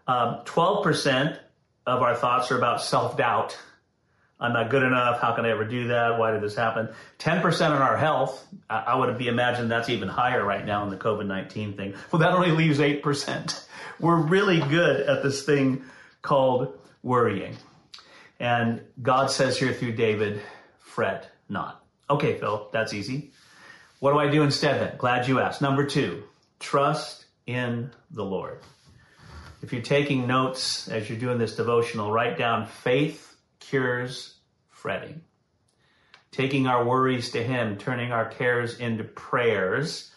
Um, 0.08 0.42
12% 0.46 1.38
of 1.88 2.02
our 2.02 2.16
thoughts 2.16 2.52
are 2.52 2.58
about 2.58 2.82
self 2.82 3.18
doubt. 3.18 3.58
I'm 4.40 4.54
not 4.54 4.72
good 4.72 4.82
enough. 4.82 5.22
How 5.22 5.34
can 5.34 5.46
I 5.46 5.52
ever 5.52 5.66
do 5.66 5.90
that? 5.90 6.18
Why 6.18 6.32
did 6.32 6.42
this 6.42 6.56
happen? 6.56 6.90
10% 7.20 7.70
on 7.70 7.82
our 7.82 7.96
health. 7.96 8.44
I, 8.70 8.80
I 8.80 8.96
would 8.96 9.18
be 9.18 9.28
imagine 9.28 9.70
that's 9.70 9.90
even 9.90 10.08
higher 10.08 10.44
right 10.44 10.66
now 10.66 10.84
in 10.84 10.90
the 10.90 10.98
COVID 10.98 11.28
19 11.28 11.78
thing. 11.78 11.94
Well, 12.12 12.20
that 12.22 12.34
only 12.34 12.52
leaves 12.52 12.80
8%. 12.80 13.66
We're 14.00 14.16
really 14.16 14.60
good 14.60 15.02
at 15.02 15.22
this 15.22 15.44
thing 15.44 15.84
called 16.22 16.78
worrying. 17.04 17.56
And 18.40 18.82
God 19.01 19.30
says 19.30 19.58
here 19.58 19.74
through 19.74 19.94
David, 19.94 20.42
fret 20.80 21.30
not. 21.48 21.84
Okay, 22.10 22.38
Phil, 22.40 22.70
that's 22.72 22.94
easy. 22.94 23.32
What 24.00 24.13
do 24.13 24.20
I 24.20 24.30
do 24.30 24.42
instead 24.42 24.82
then? 24.82 24.98
Glad 24.98 25.28
you 25.28 25.40
asked. 25.40 25.62
Number 25.62 25.86
two, 25.86 26.24
trust 26.60 27.25
in 27.46 27.92
the 28.10 28.25
Lord. 28.25 28.60
If 29.62 29.72
you're 29.72 29.84
taking 29.84 30.25
notes 30.25 30.88
as 30.88 31.08
you're 31.08 31.20
doing 31.20 31.38
this 31.38 31.56
devotional, 31.56 32.12
write 32.12 32.38
down 32.38 32.66
faith 32.66 33.36
cures 33.60 34.36
fretting. 34.70 35.22
Taking 36.32 36.66
our 36.66 36.84
worries 36.84 37.32
to 37.32 37.44
Him, 37.44 37.78
turning 37.78 38.12
our 38.12 38.25
cares 38.25 38.80
into 38.80 39.04
prayers, 39.04 40.12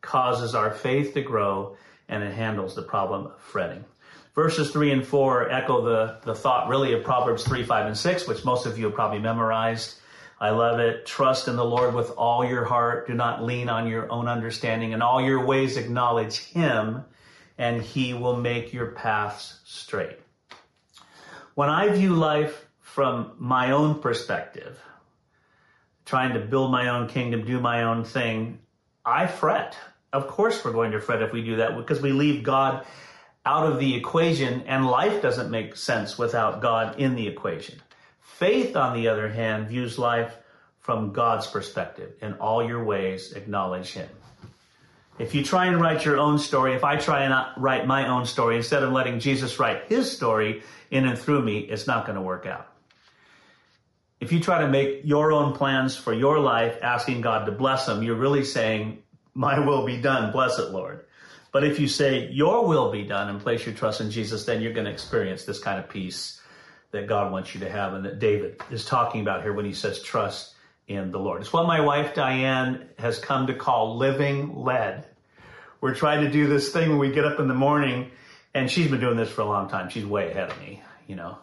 causes 0.00 0.54
our 0.54 0.72
faith 0.72 1.14
to 1.14 1.22
grow 1.22 1.76
and 2.08 2.24
it 2.24 2.32
handles 2.32 2.74
the 2.74 2.82
problem 2.82 3.26
of 3.26 3.40
fretting. 3.40 3.84
Verses 4.38 4.70
3 4.70 4.92
and 4.92 5.04
4 5.04 5.50
echo 5.50 5.82
the, 5.82 6.18
the 6.22 6.32
thought 6.32 6.68
really 6.68 6.92
of 6.92 7.02
Proverbs 7.02 7.42
3, 7.42 7.64
5, 7.64 7.86
and 7.86 7.98
6, 7.98 8.28
which 8.28 8.44
most 8.44 8.66
of 8.66 8.78
you 8.78 8.84
have 8.84 8.94
probably 8.94 9.18
memorized. 9.18 9.96
I 10.38 10.50
love 10.50 10.78
it. 10.78 11.06
Trust 11.06 11.48
in 11.48 11.56
the 11.56 11.64
Lord 11.64 11.92
with 11.92 12.10
all 12.10 12.44
your 12.44 12.64
heart. 12.64 13.08
Do 13.08 13.14
not 13.14 13.42
lean 13.42 13.68
on 13.68 13.88
your 13.88 14.08
own 14.12 14.28
understanding. 14.28 14.92
In 14.92 15.02
all 15.02 15.20
your 15.20 15.44
ways 15.44 15.76
acknowledge 15.76 16.36
Him, 16.36 17.02
and 17.58 17.82
He 17.82 18.14
will 18.14 18.36
make 18.36 18.72
your 18.72 18.92
paths 18.92 19.58
straight. 19.64 20.20
When 21.56 21.68
I 21.68 21.88
view 21.88 22.14
life 22.14 22.64
from 22.78 23.32
my 23.38 23.72
own 23.72 24.00
perspective, 24.00 24.80
trying 26.04 26.34
to 26.34 26.38
build 26.38 26.70
my 26.70 26.90
own 26.90 27.08
kingdom, 27.08 27.44
do 27.44 27.58
my 27.58 27.82
own 27.82 28.04
thing, 28.04 28.60
I 29.04 29.26
fret. 29.26 29.76
Of 30.12 30.28
course, 30.28 30.64
we're 30.64 30.70
going 30.70 30.92
to 30.92 31.00
fret 31.00 31.22
if 31.22 31.32
we 31.32 31.42
do 31.42 31.56
that 31.56 31.76
because 31.76 32.00
we 32.00 32.12
leave 32.12 32.44
God 32.44 32.86
out 33.48 33.64
of 33.64 33.78
the 33.78 33.94
equation, 33.94 34.62
and 34.66 34.86
life 34.86 35.22
doesn't 35.22 35.50
make 35.50 35.74
sense 35.74 36.18
without 36.18 36.60
God 36.60 37.00
in 37.00 37.14
the 37.14 37.26
equation. 37.26 37.80
Faith, 38.20 38.76
on 38.76 38.94
the 38.94 39.08
other 39.08 39.26
hand, 39.26 39.68
views 39.68 39.98
life 39.98 40.36
from 40.80 41.14
God's 41.14 41.46
perspective. 41.46 42.12
In 42.20 42.34
all 42.34 42.62
your 42.62 42.84
ways, 42.84 43.32
acknowledge 43.32 43.92
Him. 43.92 44.10
If 45.18 45.34
you 45.34 45.42
try 45.42 45.64
and 45.64 45.80
write 45.80 46.04
your 46.04 46.18
own 46.18 46.38
story, 46.38 46.74
if 46.74 46.84
I 46.84 46.96
try 46.96 47.22
and 47.22 47.34
write 47.56 47.86
my 47.86 48.08
own 48.08 48.26
story 48.26 48.56
instead 48.56 48.82
of 48.82 48.92
letting 48.92 49.18
Jesus 49.18 49.58
write 49.58 49.84
His 49.88 50.12
story 50.12 50.62
in 50.90 51.06
and 51.06 51.18
through 51.18 51.40
me, 51.40 51.60
it's 51.60 51.86
not 51.86 52.04
going 52.04 52.16
to 52.16 52.22
work 52.22 52.44
out. 52.44 52.70
If 54.20 54.30
you 54.30 54.40
try 54.40 54.60
to 54.60 54.68
make 54.68 55.00
your 55.04 55.32
own 55.32 55.54
plans 55.54 55.96
for 55.96 56.12
your 56.12 56.38
life, 56.38 56.76
asking 56.82 57.22
God 57.22 57.46
to 57.46 57.52
bless 57.52 57.86
them, 57.86 58.02
you're 58.02 58.14
really 58.14 58.44
saying, 58.44 59.02
My 59.32 59.58
will 59.58 59.86
be 59.86 59.96
done. 59.96 60.32
Bless 60.32 60.58
it, 60.58 60.70
Lord. 60.70 61.06
But 61.52 61.64
if 61.64 61.78
you 61.80 61.88
say, 61.88 62.28
Your 62.30 62.66
will 62.66 62.90
be 62.90 63.04
done 63.04 63.28
and 63.28 63.40
place 63.40 63.64
your 63.64 63.74
trust 63.74 64.00
in 64.00 64.10
Jesus, 64.10 64.44
then 64.44 64.60
you're 64.60 64.72
going 64.72 64.86
to 64.86 64.92
experience 64.92 65.44
this 65.44 65.58
kind 65.58 65.78
of 65.78 65.88
peace 65.88 66.40
that 66.90 67.06
God 67.06 67.32
wants 67.32 67.54
you 67.54 67.60
to 67.60 67.70
have 67.70 67.94
and 67.94 68.04
that 68.04 68.18
David 68.18 68.60
is 68.70 68.84
talking 68.84 69.20
about 69.20 69.42
here 69.42 69.52
when 69.52 69.64
he 69.64 69.72
says, 69.72 70.02
Trust 70.02 70.54
in 70.86 71.10
the 71.10 71.18
Lord. 71.18 71.42
It's 71.42 71.52
what 71.52 71.66
my 71.66 71.80
wife 71.80 72.14
Diane 72.14 72.88
has 72.98 73.18
come 73.18 73.46
to 73.46 73.54
call 73.54 73.96
living 73.96 74.56
led. 74.56 75.06
We're 75.80 75.94
trying 75.94 76.24
to 76.24 76.30
do 76.30 76.46
this 76.46 76.72
thing 76.72 76.88
when 76.90 76.98
we 76.98 77.12
get 77.12 77.24
up 77.24 77.38
in 77.38 77.46
the 77.46 77.54
morning, 77.54 78.10
and 78.54 78.70
she's 78.70 78.90
been 78.90 79.00
doing 79.00 79.16
this 79.16 79.28
for 79.28 79.42
a 79.42 79.46
long 79.46 79.68
time. 79.68 79.90
She's 79.90 80.04
way 80.04 80.30
ahead 80.30 80.50
of 80.50 80.60
me, 80.60 80.82
you 81.06 81.14
know. 81.14 81.38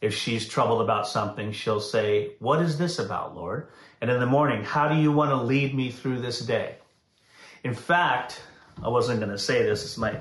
If 0.00 0.14
she's 0.14 0.48
troubled 0.48 0.80
about 0.80 1.06
something, 1.06 1.52
she'll 1.52 1.80
say, 1.80 2.32
What 2.38 2.60
is 2.62 2.78
this 2.78 2.98
about, 2.98 3.34
Lord? 3.34 3.68
And 4.00 4.10
in 4.10 4.20
the 4.20 4.26
morning, 4.26 4.64
how 4.64 4.88
do 4.88 4.96
you 4.96 5.12
want 5.12 5.30
to 5.30 5.36
lead 5.36 5.74
me 5.74 5.90
through 5.90 6.20
this 6.20 6.40
day? 6.40 6.76
In 7.64 7.74
fact, 7.74 8.40
I 8.82 8.88
wasn't 8.88 9.20
going 9.20 9.30
to 9.30 9.38
say 9.38 9.62
this. 9.62 9.98
I 9.98 10.20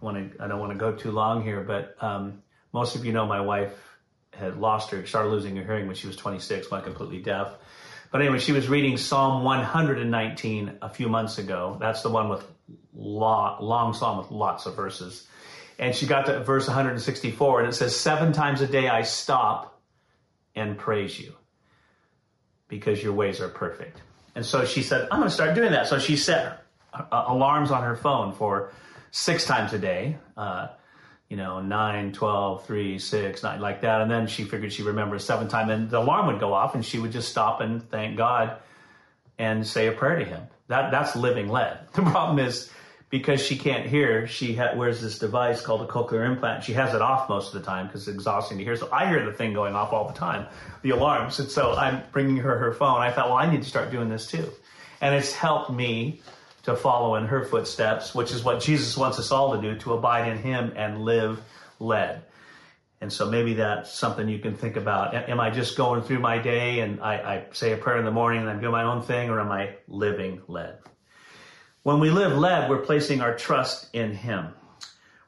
want 0.00 0.32
to. 0.32 0.42
I 0.42 0.48
don't 0.48 0.60
want 0.60 0.72
to 0.72 0.78
go 0.78 0.92
too 0.92 1.10
long 1.10 1.42
here, 1.42 1.62
but 1.62 1.96
um, 2.00 2.42
most 2.72 2.96
of 2.96 3.04
you 3.04 3.12
know 3.12 3.26
my 3.26 3.40
wife 3.40 3.72
had 4.32 4.58
lost 4.58 4.90
her, 4.90 5.04
started 5.06 5.30
losing 5.30 5.56
her 5.56 5.64
hearing 5.64 5.86
when 5.86 5.96
she 5.96 6.06
was 6.06 6.16
26, 6.16 6.70
went 6.70 6.84
completely 6.84 7.18
deaf. 7.18 7.54
But 8.10 8.22
anyway, 8.22 8.38
she 8.38 8.52
was 8.52 8.68
reading 8.68 8.96
Psalm 8.96 9.44
119 9.44 10.78
a 10.80 10.88
few 10.88 11.08
months 11.08 11.38
ago. 11.38 11.76
That's 11.80 12.02
the 12.02 12.08
one 12.08 12.28
with 12.28 12.44
long, 12.94 13.62
long 13.62 13.92
psalm 13.92 14.18
with 14.18 14.30
lots 14.30 14.66
of 14.66 14.76
verses. 14.76 15.26
And 15.78 15.94
she 15.94 16.06
got 16.06 16.26
to 16.26 16.42
verse 16.42 16.66
164, 16.66 17.60
and 17.60 17.68
it 17.68 17.72
says, 17.72 17.94
Seven 17.94 18.32
times 18.32 18.60
a 18.60 18.66
day 18.66 18.88
I 18.88 19.02
stop 19.02 19.80
and 20.54 20.78
praise 20.78 21.18
you 21.18 21.34
because 22.68 23.02
your 23.02 23.12
ways 23.12 23.40
are 23.40 23.48
perfect. 23.48 24.00
And 24.34 24.44
so 24.44 24.64
she 24.64 24.82
said, 24.82 25.08
I'm 25.10 25.18
going 25.18 25.28
to 25.28 25.34
start 25.34 25.54
doing 25.54 25.72
that. 25.72 25.86
So 25.86 25.98
she 25.98 26.16
set 26.16 26.64
uh, 27.10 27.24
alarms 27.28 27.70
on 27.70 27.82
her 27.82 27.96
phone 27.96 28.32
for 28.32 28.72
six 29.10 29.44
times 29.44 29.72
a 29.72 29.78
day. 29.78 30.16
Uh, 30.36 30.68
you 31.28 31.36
know, 31.36 31.60
9, 31.60 32.12
12, 32.12 32.66
3, 32.66 32.98
6, 32.98 33.42
9, 33.42 33.60
like 33.60 33.82
that. 33.82 34.00
And 34.00 34.10
then 34.10 34.26
she 34.26 34.44
figured 34.44 34.72
she 34.72 34.82
remembered 34.82 35.20
seven 35.20 35.46
times, 35.48 35.70
and 35.70 35.90
the 35.90 35.98
alarm 35.98 36.26
would 36.28 36.40
go 36.40 36.54
off, 36.54 36.74
and 36.74 36.84
she 36.84 36.98
would 36.98 37.12
just 37.12 37.28
stop 37.28 37.60
and 37.60 37.88
thank 37.90 38.16
God 38.16 38.56
and 39.38 39.66
say 39.66 39.88
a 39.88 39.92
prayer 39.92 40.18
to 40.18 40.24
Him. 40.24 40.42
That 40.68 40.90
That's 40.90 41.14
living 41.16 41.48
led. 41.48 41.80
The 41.94 42.02
problem 42.02 42.38
is 42.38 42.70
because 43.10 43.44
she 43.44 43.56
can't 43.56 43.86
hear, 43.86 44.26
she 44.26 44.54
ha- 44.54 44.74
wears 44.74 45.00
this 45.00 45.18
device 45.18 45.62
called 45.62 45.82
a 45.82 45.86
cochlear 45.86 46.26
implant. 46.26 46.64
She 46.64 46.74
has 46.74 46.94
it 46.94 47.00
off 47.00 47.28
most 47.28 47.54
of 47.54 47.60
the 47.60 47.66
time 47.66 47.86
because 47.86 48.06
it's 48.06 48.14
exhausting 48.14 48.58
to 48.58 48.64
hear. 48.64 48.76
So 48.76 48.88
I 48.92 49.08
hear 49.08 49.24
the 49.24 49.32
thing 49.32 49.54
going 49.54 49.74
off 49.74 49.92
all 49.92 50.06
the 50.08 50.14
time, 50.14 50.46
the 50.82 50.90
alarms. 50.90 51.38
And 51.38 51.50
so 51.50 51.74
I'm 51.74 52.02
bringing 52.12 52.36
her 52.36 52.58
her 52.58 52.72
phone. 52.72 53.00
I 53.00 53.10
thought, 53.10 53.28
well, 53.28 53.38
I 53.38 53.50
need 53.50 53.62
to 53.62 53.68
start 53.68 53.90
doing 53.90 54.10
this 54.10 54.26
too. 54.26 54.50
And 55.00 55.14
it's 55.14 55.32
helped 55.32 55.70
me 55.70 56.20
to 56.64 56.76
follow 56.76 57.16
in 57.16 57.26
her 57.26 57.44
footsteps, 57.44 58.14
which 58.14 58.32
is 58.32 58.44
what 58.44 58.60
Jesus 58.60 58.96
wants 58.96 59.18
us 59.18 59.30
all 59.30 59.54
to 59.54 59.62
do, 59.62 59.78
to 59.80 59.94
abide 59.94 60.28
in 60.28 60.38
him 60.38 60.72
and 60.76 61.02
live 61.02 61.40
led. 61.78 62.22
And 63.00 63.12
so 63.12 63.30
maybe 63.30 63.54
that's 63.54 63.92
something 63.92 64.28
you 64.28 64.40
can 64.40 64.56
think 64.56 64.76
about. 64.76 65.14
Am 65.14 65.38
I 65.38 65.50
just 65.50 65.76
going 65.76 66.02
through 66.02 66.18
my 66.18 66.38
day 66.38 66.80
and 66.80 67.00
I, 67.00 67.14
I 67.14 67.44
say 67.52 67.72
a 67.72 67.76
prayer 67.76 67.98
in 67.98 68.04
the 68.04 68.10
morning 68.10 68.40
and 68.40 68.50
I'm 68.50 68.60
doing 68.60 68.72
my 68.72 68.82
own 68.82 69.02
thing, 69.02 69.30
or 69.30 69.40
am 69.40 69.52
I 69.52 69.76
living 69.86 70.42
led? 70.48 70.78
When 71.84 72.00
we 72.00 72.10
live 72.10 72.36
led, 72.36 72.68
we're 72.68 72.82
placing 72.82 73.20
our 73.20 73.36
trust 73.36 73.94
in 73.94 74.12
Him. 74.12 74.48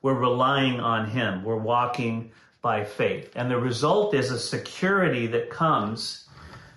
We're 0.02 0.18
relying 0.18 0.80
on 0.80 1.08
Him. 1.08 1.44
We're 1.44 1.56
walking 1.56 2.32
by 2.60 2.84
faith. 2.84 3.32
And 3.36 3.50
the 3.50 3.56
result 3.56 4.14
is 4.14 4.30
a 4.30 4.38
security 4.38 5.28
that 5.28 5.48
comes 5.48 6.28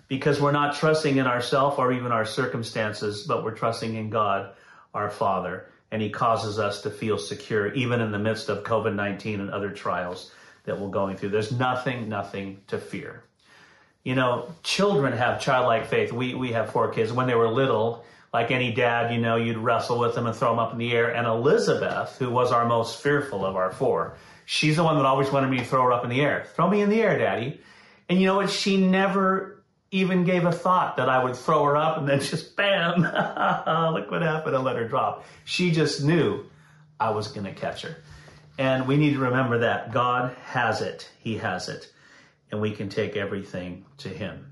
because 0.08 0.40
we're 0.40 0.52
not 0.52 0.76
trusting 0.76 1.18
in 1.18 1.28
ourselves 1.28 1.78
or 1.78 1.92
even 1.92 2.12
our 2.12 2.26
circumstances, 2.26 3.26
but 3.28 3.44
we're 3.44 3.56
trusting 3.56 3.96
in 3.96 4.10
God, 4.10 4.52
our 4.94 5.10
Father. 5.10 5.66
And 5.92 6.02
He 6.02 6.10
causes 6.10 6.60
us 6.60 6.82
to 6.82 6.90
feel 6.90 7.18
secure, 7.18 7.74
even 7.74 8.02
in 8.02 8.12
the 8.12 8.20
midst 8.20 8.50
of 8.50 8.64
COVID 8.64 8.96
19 8.96 9.40
and 9.40 9.50
other 9.50 9.72
trials 9.72 10.32
that 10.66 10.80
we're 10.80 10.90
going 10.90 11.18
through. 11.18 11.30
There's 11.30 11.52
nothing, 11.52 12.10
nothing 12.10 12.62
to 12.68 12.78
fear. 12.78 13.24
You 14.04 14.16
know, 14.16 14.54
children 14.64 15.14
have 15.14 15.40
childlike 15.40 15.88
faith. 15.88 16.12
We, 16.12 16.34
we 16.36 16.52
have 16.52 16.72
four 16.72 16.92
kids. 16.92 17.14
When 17.14 17.28
they 17.28 17.36
were 17.36 17.48
little, 17.48 18.04
like 18.34 18.52
any 18.52 18.74
dad, 18.74 19.14
you 19.14 19.22
know, 19.22 19.36
you'd 19.36 19.58
wrestle 19.58 20.00
with 20.00 20.16
them 20.16 20.26
and 20.26 20.36
throw 20.36 20.50
them 20.50 20.60
up 20.60 20.74
in 20.74 20.78
the 20.78 20.92
air. 20.92 21.14
And 21.14 21.28
Elizabeth, 21.28 22.18
who 22.18 22.30
was 22.30 22.52
our 22.52 22.66
most 22.66 23.02
fearful 23.02 23.46
of 23.46 23.56
our 23.56 23.72
four, 23.72 24.18
she's 24.46 24.76
the 24.76 24.84
one 24.84 24.98
that 24.98 25.06
always 25.06 25.32
wanted 25.32 25.50
me 25.50 25.60
to 25.60 25.66
throw 25.66 25.84
her 25.84 25.94
up 25.94 26.04
in 26.04 26.10
the 26.10 26.22
air. 26.22 26.46
Throw 26.56 26.70
me 26.70 26.82
in 26.82 26.90
the 26.90 27.02
air, 27.02 27.18
daddy. 27.18 27.62
And 28.10 28.20
you 28.20 28.26
know 28.26 28.36
what? 28.36 28.50
She 28.50 28.78
never 28.78 29.53
even 29.94 30.24
gave 30.24 30.44
a 30.44 30.52
thought 30.52 30.98
that 30.98 31.08
I 31.08 31.24
would 31.24 31.36
throw 31.36 31.64
her 31.66 31.78
up 31.78 32.00
and 32.00 32.10
then 32.10 32.20
just 32.32 32.58
bam, 32.58 33.02
look 33.94 34.12
what 34.12 34.24
happened 34.24 34.56
and 34.56 34.66
let 34.66 34.76
her 34.76 34.88
drop. 34.88 35.24
She 35.46 35.72
just 35.72 36.04
knew 36.04 36.44
I 37.00 37.12
was 37.12 37.28
going 37.28 37.46
to 37.46 37.54
catch 37.54 37.84
her. 37.84 37.98
And 38.58 38.88
we 38.88 38.98
need 38.98 39.14
to 39.14 39.20
remember 39.20 39.60
that 39.60 39.92
God 39.92 40.36
has 40.46 40.82
it. 40.82 41.10
He 41.20 41.38
has 41.38 41.70
it. 41.70 41.92
And 42.52 42.60
we 42.60 42.72
can 42.72 42.90
take 42.90 43.16
everything 43.16 43.86
to 44.00 44.10
Him. 44.10 44.52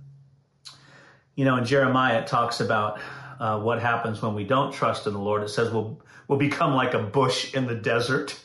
You 1.36 1.46
know, 1.46 1.58
in 1.58 1.66
Jeremiah, 1.66 2.20
it 2.20 2.28
talks 2.28 2.60
about 2.60 3.00
uh, 3.40 3.60
what 3.60 3.82
happens 3.82 4.22
when 4.22 4.36
we 4.36 4.44
don't 4.44 4.72
trust 4.72 5.08
in 5.08 5.14
the 5.14 5.20
Lord. 5.20 5.44
It 5.44 5.50
says 5.50 5.72
we'll, 5.72 6.02
we'll 6.28 6.40
become 6.40 6.74
like 6.74 6.94
a 6.94 7.02
bush 7.02 7.54
in 7.56 7.66
the 7.68 7.76
desert 7.76 8.40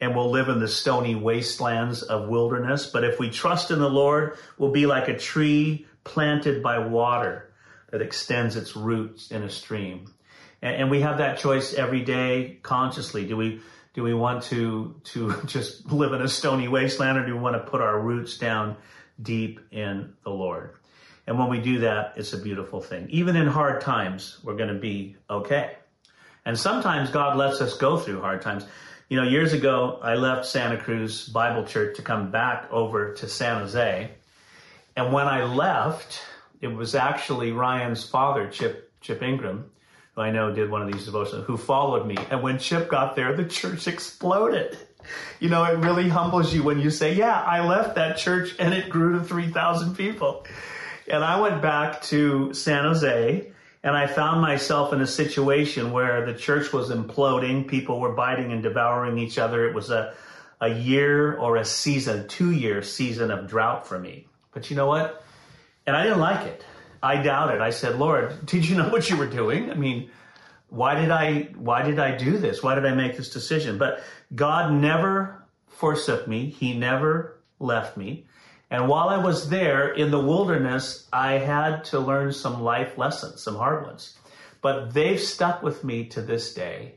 and 0.00 0.14
we'll 0.14 0.30
live 0.30 0.48
in 0.48 0.60
the 0.60 0.68
stony 0.68 1.14
wastelands 1.14 2.02
of 2.02 2.28
wilderness. 2.28 2.86
But 2.86 3.04
if 3.04 3.18
we 3.18 3.30
trust 3.30 3.70
in 3.70 3.78
the 3.78 3.88
Lord, 3.88 4.36
we'll 4.58 4.72
be 4.72 4.86
like 4.86 5.08
a 5.08 5.18
tree 5.18 5.86
planted 6.04 6.62
by 6.62 6.78
water 6.78 7.52
that 7.90 8.02
extends 8.02 8.56
its 8.56 8.76
roots 8.76 9.30
in 9.30 9.42
a 9.42 9.50
stream. 9.50 10.12
And, 10.62 10.76
and 10.76 10.90
we 10.90 11.00
have 11.00 11.18
that 11.18 11.38
choice 11.38 11.74
every 11.74 12.02
day 12.02 12.58
consciously. 12.62 13.26
Do 13.26 13.36
we 13.36 13.60
do 13.94 14.02
we 14.02 14.14
want 14.14 14.44
to 14.44 15.00
to 15.04 15.34
just 15.46 15.90
live 15.90 16.12
in 16.12 16.20
a 16.20 16.28
stony 16.28 16.68
wasteland 16.68 17.18
or 17.18 17.26
do 17.26 17.34
we 17.34 17.40
want 17.40 17.56
to 17.56 17.70
put 17.70 17.80
our 17.80 17.98
roots 17.98 18.38
down 18.38 18.76
deep 19.20 19.60
in 19.70 20.12
the 20.24 20.30
Lord? 20.30 20.74
And 21.26 21.38
when 21.38 21.48
we 21.48 21.60
do 21.60 21.80
that, 21.80 22.14
it's 22.16 22.32
a 22.32 22.38
beautiful 22.38 22.80
thing. 22.80 23.08
Even 23.10 23.34
in 23.34 23.46
hard 23.46 23.80
times, 23.80 24.38
we're 24.42 24.56
going 24.56 24.74
to 24.74 24.78
be 24.78 25.16
okay. 25.30 25.76
And 26.44 26.58
sometimes 26.58 27.10
God 27.10 27.38
lets 27.38 27.62
us 27.62 27.78
go 27.78 27.96
through 27.96 28.20
hard 28.20 28.42
times. 28.42 28.66
You 29.08 29.16
know, 29.16 29.26
years 29.26 29.52
ago, 29.54 29.98
I 30.02 30.14
left 30.16 30.44
Santa 30.44 30.76
Cruz 30.76 31.26
Bible 31.28 31.64
Church 31.64 31.96
to 31.96 32.02
come 32.02 32.30
back 32.30 32.70
over 32.70 33.14
to 33.14 33.28
San 33.28 33.60
Jose. 33.60 34.10
And 34.96 35.12
when 35.12 35.26
I 35.26 35.44
left, 35.44 36.20
it 36.60 36.68
was 36.68 36.94
actually 36.94 37.52
Ryan's 37.52 38.08
father, 38.08 38.48
Chip, 38.48 38.92
Chip 39.00 39.22
Ingram, 39.22 39.70
who 40.14 40.22
I 40.22 40.30
know 40.30 40.52
did 40.54 40.70
one 40.70 40.82
of 40.82 40.92
these 40.92 41.04
devotions, 41.04 41.44
who 41.46 41.56
followed 41.56 42.06
me. 42.06 42.16
And 42.30 42.42
when 42.42 42.58
Chip 42.58 42.88
got 42.88 43.16
there, 43.16 43.34
the 43.34 43.44
church 43.44 43.88
exploded. 43.88 44.78
You 45.40 45.48
know, 45.50 45.64
it 45.64 45.78
really 45.78 46.08
humbles 46.08 46.54
you 46.54 46.62
when 46.62 46.80
you 46.80 46.90
say, 46.90 47.14
yeah, 47.14 47.40
I 47.40 47.66
left 47.66 47.96
that 47.96 48.16
church 48.16 48.54
and 48.58 48.72
it 48.72 48.88
grew 48.88 49.18
to 49.18 49.24
3,000 49.24 49.96
people. 49.96 50.46
And 51.10 51.22
I 51.22 51.40
went 51.40 51.60
back 51.60 52.02
to 52.04 52.54
San 52.54 52.84
Jose 52.84 53.52
and 53.82 53.96
I 53.96 54.06
found 54.06 54.40
myself 54.40 54.94
in 54.94 55.02
a 55.02 55.06
situation 55.06 55.92
where 55.92 56.24
the 56.24 56.32
church 56.32 56.72
was 56.72 56.90
imploding. 56.90 57.68
People 57.68 58.00
were 58.00 58.12
biting 58.12 58.52
and 58.52 58.62
devouring 58.62 59.18
each 59.18 59.36
other. 59.38 59.68
It 59.68 59.74
was 59.74 59.90
a, 59.90 60.14
a 60.60 60.70
year 60.70 61.36
or 61.36 61.56
a 61.56 61.64
season, 61.66 62.26
two 62.28 62.50
year 62.52 62.82
season 62.82 63.30
of 63.30 63.46
drought 63.46 63.86
for 63.86 63.98
me. 63.98 64.26
But 64.54 64.70
you 64.70 64.76
know 64.76 64.86
what? 64.86 65.22
And 65.86 65.96
I 65.96 66.04
didn't 66.04 66.20
like 66.20 66.46
it. 66.46 66.64
I 67.02 67.22
doubted. 67.22 67.60
I 67.60 67.70
said, 67.70 67.96
Lord, 67.96 68.46
did 68.46 68.66
you 68.66 68.76
know 68.76 68.88
what 68.88 69.10
you 69.10 69.16
were 69.16 69.26
doing? 69.26 69.70
I 69.70 69.74
mean, 69.74 70.10
why 70.70 70.94
did 70.94 71.10
I, 71.10 71.50
why 71.56 71.82
did 71.82 71.98
I 71.98 72.16
do 72.16 72.38
this? 72.38 72.62
Why 72.62 72.74
did 72.74 72.86
I 72.86 72.94
make 72.94 73.16
this 73.16 73.30
decision? 73.30 73.76
But 73.76 74.02
God 74.34 74.72
never 74.72 75.44
forsook 75.68 76.26
me. 76.26 76.48
He 76.48 76.76
never 76.76 77.38
left 77.60 77.96
me. 77.96 78.26
And 78.70 78.88
while 78.88 79.08
I 79.08 79.18
was 79.18 79.50
there 79.50 79.92
in 79.92 80.10
the 80.10 80.18
wilderness, 80.18 81.06
I 81.12 81.32
had 81.32 81.84
to 81.84 82.00
learn 82.00 82.32
some 82.32 82.62
life 82.62 82.96
lessons, 82.98 83.42
some 83.42 83.56
hard 83.56 83.84
ones. 83.84 84.16
But 84.62 84.94
they've 84.94 85.20
stuck 85.20 85.62
with 85.62 85.84
me 85.84 86.06
to 86.06 86.22
this 86.22 86.54
day. 86.54 86.94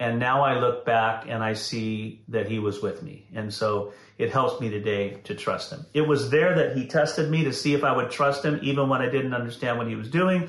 And 0.00 0.18
now 0.18 0.42
I 0.42 0.58
look 0.58 0.86
back 0.86 1.26
and 1.28 1.44
I 1.44 1.52
see 1.52 2.22
that 2.28 2.48
he 2.48 2.58
was 2.58 2.80
with 2.80 3.02
me. 3.02 3.26
And 3.34 3.52
so 3.52 3.92
it 4.16 4.32
helps 4.32 4.58
me 4.58 4.70
today 4.70 5.18
to 5.24 5.34
trust 5.34 5.70
him. 5.70 5.84
It 5.92 6.08
was 6.08 6.30
there 6.30 6.56
that 6.56 6.74
he 6.74 6.86
tested 6.86 7.30
me 7.30 7.44
to 7.44 7.52
see 7.52 7.74
if 7.74 7.84
I 7.84 7.94
would 7.94 8.10
trust 8.10 8.42
him, 8.42 8.58
even 8.62 8.88
when 8.88 9.02
I 9.02 9.10
didn't 9.10 9.34
understand 9.34 9.76
what 9.76 9.88
he 9.88 9.96
was 9.96 10.10
doing. 10.10 10.48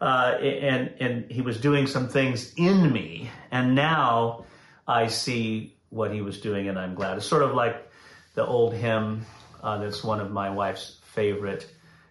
Uh, 0.00 0.36
and, 0.42 0.92
and 0.98 1.30
he 1.30 1.42
was 1.42 1.60
doing 1.60 1.86
some 1.86 2.08
things 2.08 2.52
in 2.56 2.92
me. 2.92 3.30
And 3.52 3.76
now 3.76 4.44
I 4.86 5.06
see 5.06 5.76
what 5.90 6.12
he 6.12 6.20
was 6.20 6.40
doing 6.40 6.68
and 6.68 6.76
I'm 6.76 6.96
glad. 6.96 7.18
It's 7.18 7.26
sort 7.26 7.42
of 7.44 7.54
like 7.54 7.88
the 8.34 8.44
old 8.44 8.74
hymn, 8.74 9.26
uh, 9.62 9.78
that's 9.78 10.02
one 10.02 10.20
of 10.20 10.32
my 10.32 10.50
wife's 10.50 10.98
favorite. 11.04 11.68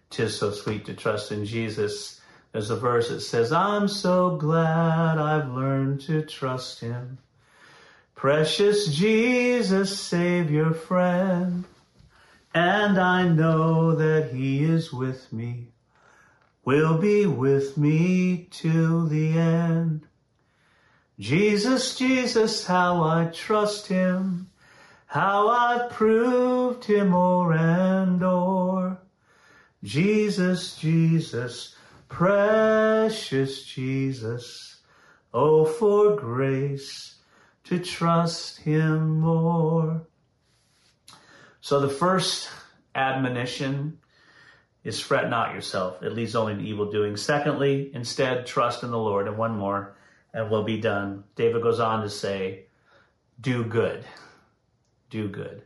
Tis 0.08 0.38
so 0.38 0.52
sweet 0.52 0.86
to 0.86 0.94
trust 0.94 1.32
in 1.32 1.44
Jesus. 1.44 2.17
There's 2.52 2.70
a 2.70 2.76
verse 2.76 3.08
that 3.08 3.20
says, 3.20 3.52
I'm 3.52 3.88
so 3.88 4.36
glad 4.36 5.18
I've 5.18 5.50
learned 5.50 6.00
to 6.02 6.22
trust 6.22 6.80
him. 6.80 7.18
Precious 8.14 8.86
Jesus, 8.86 9.98
Savior, 9.98 10.72
friend. 10.72 11.64
And 12.54 12.98
I 12.98 13.28
know 13.28 13.94
that 13.94 14.32
he 14.32 14.64
is 14.64 14.92
with 14.92 15.32
me, 15.32 15.68
will 16.64 16.98
be 16.98 17.26
with 17.26 17.76
me 17.76 18.48
till 18.50 19.06
the 19.06 19.38
end. 19.38 20.06
Jesus, 21.20 21.96
Jesus, 21.96 22.66
how 22.66 23.02
I 23.02 23.26
trust 23.26 23.86
him 23.88 24.48
how 25.08 25.48
I've 25.48 25.90
proved 25.90 26.84
him 26.84 27.14
o'er 27.14 27.54
and 27.54 28.22
o'er. 28.22 28.98
Jesus, 29.82 30.76
Jesus, 30.76 31.74
precious 32.08 33.62
Jesus, 33.64 34.80
oh, 35.32 35.64
for 35.64 36.16
grace 36.16 37.16
to 37.64 37.78
trust 37.78 38.58
him 38.58 39.20
more. 39.20 40.06
So 41.60 41.80
the 41.80 41.88
first 41.88 42.48
admonition 42.94 43.98
is 44.84 45.00
fret 45.00 45.28
not 45.28 45.54
yourself. 45.54 46.02
It 46.02 46.12
leads 46.12 46.34
only 46.34 46.54
to 46.54 46.60
evil 46.62 46.90
doing. 46.90 47.16
Secondly, 47.16 47.90
instead, 47.94 48.46
trust 48.46 48.82
in 48.82 48.90
the 48.90 48.98
Lord. 48.98 49.28
And 49.28 49.36
one 49.36 49.56
more, 49.56 49.96
and 50.32 50.50
we'll 50.50 50.64
be 50.64 50.80
done. 50.80 51.24
David 51.36 51.62
goes 51.62 51.80
on 51.80 52.02
to 52.02 52.08
say, 52.08 52.66
do 53.40 53.64
good 53.64 54.04
do 55.10 55.28
good. 55.28 55.62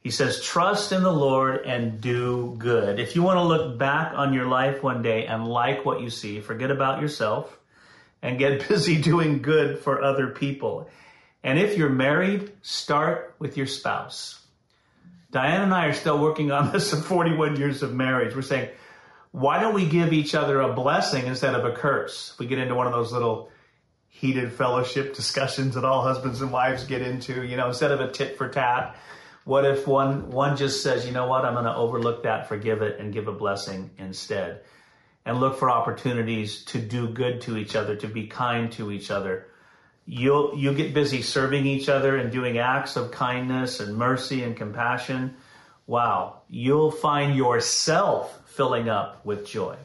He 0.00 0.10
says, 0.10 0.42
trust 0.42 0.92
in 0.92 1.02
the 1.02 1.12
Lord 1.12 1.66
and 1.66 2.00
do 2.00 2.54
good. 2.58 3.00
If 3.00 3.16
you 3.16 3.22
want 3.22 3.38
to 3.38 3.42
look 3.42 3.78
back 3.78 4.12
on 4.14 4.32
your 4.32 4.46
life 4.46 4.82
one 4.82 5.02
day 5.02 5.26
and 5.26 5.46
like 5.46 5.84
what 5.84 6.00
you 6.00 6.08
see, 6.08 6.40
forget 6.40 6.70
about 6.70 7.00
yourself 7.00 7.58
and 8.22 8.38
get 8.38 8.68
busy 8.68 9.00
doing 9.00 9.42
good 9.42 9.80
for 9.80 10.02
other 10.02 10.28
people. 10.28 10.88
And 11.42 11.58
if 11.58 11.76
you're 11.76 11.88
married, 11.88 12.52
start 12.62 13.34
with 13.38 13.56
your 13.56 13.66
spouse. 13.66 14.40
Diane 15.30 15.62
and 15.62 15.74
I 15.74 15.86
are 15.86 15.94
still 15.94 16.18
working 16.18 16.52
on 16.52 16.72
this 16.72 16.92
in 16.94 17.02
41 17.02 17.56
years 17.56 17.82
of 17.82 17.92
marriage. 17.92 18.34
We're 18.34 18.42
saying, 18.42 18.70
why 19.30 19.60
don't 19.60 19.74
we 19.74 19.86
give 19.86 20.12
each 20.12 20.34
other 20.34 20.60
a 20.60 20.72
blessing 20.72 21.26
instead 21.26 21.54
of 21.54 21.64
a 21.64 21.72
curse? 21.72 22.34
We 22.38 22.46
get 22.46 22.58
into 22.58 22.74
one 22.74 22.86
of 22.86 22.92
those 22.92 23.12
little 23.12 23.50
heated 24.08 24.52
fellowship 24.52 25.14
discussions 25.14 25.74
that 25.74 25.84
all 25.84 26.02
husbands 26.02 26.40
and 26.40 26.50
wives 26.50 26.84
get 26.84 27.02
into, 27.02 27.44
you 27.44 27.56
know, 27.56 27.68
instead 27.68 27.92
of 27.92 28.00
a 28.00 28.10
tit 28.10 28.38
for 28.38 28.48
tat. 28.48 28.96
What 29.48 29.64
if 29.64 29.86
one 29.86 30.28
one 30.28 30.58
just 30.58 30.82
says, 30.82 31.06
you 31.06 31.12
know 31.12 31.26
what, 31.26 31.46
I'm 31.46 31.54
going 31.54 31.64
to 31.64 31.74
overlook 31.74 32.24
that, 32.24 32.48
forgive 32.48 32.82
it, 32.82 33.00
and 33.00 33.14
give 33.14 33.28
a 33.28 33.32
blessing 33.32 33.88
instead, 33.96 34.60
and 35.24 35.40
look 35.40 35.58
for 35.58 35.70
opportunities 35.70 36.66
to 36.66 36.78
do 36.78 37.08
good 37.08 37.40
to 37.42 37.56
each 37.56 37.74
other, 37.74 37.96
to 37.96 38.08
be 38.08 38.26
kind 38.26 38.70
to 38.72 38.92
each 38.92 39.10
other. 39.10 39.46
You'll 40.04 40.54
you 40.54 40.74
get 40.74 40.92
busy 40.92 41.22
serving 41.22 41.64
each 41.64 41.88
other 41.88 42.14
and 42.18 42.30
doing 42.30 42.58
acts 42.58 42.96
of 42.96 43.10
kindness 43.10 43.80
and 43.80 43.96
mercy 43.96 44.42
and 44.42 44.54
compassion. 44.54 45.34
Wow, 45.86 46.42
you'll 46.50 46.90
find 46.90 47.34
yourself 47.34 48.38
filling 48.50 48.90
up 48.90 49.24
with 49.24 49.46
joy. 49.46 49.76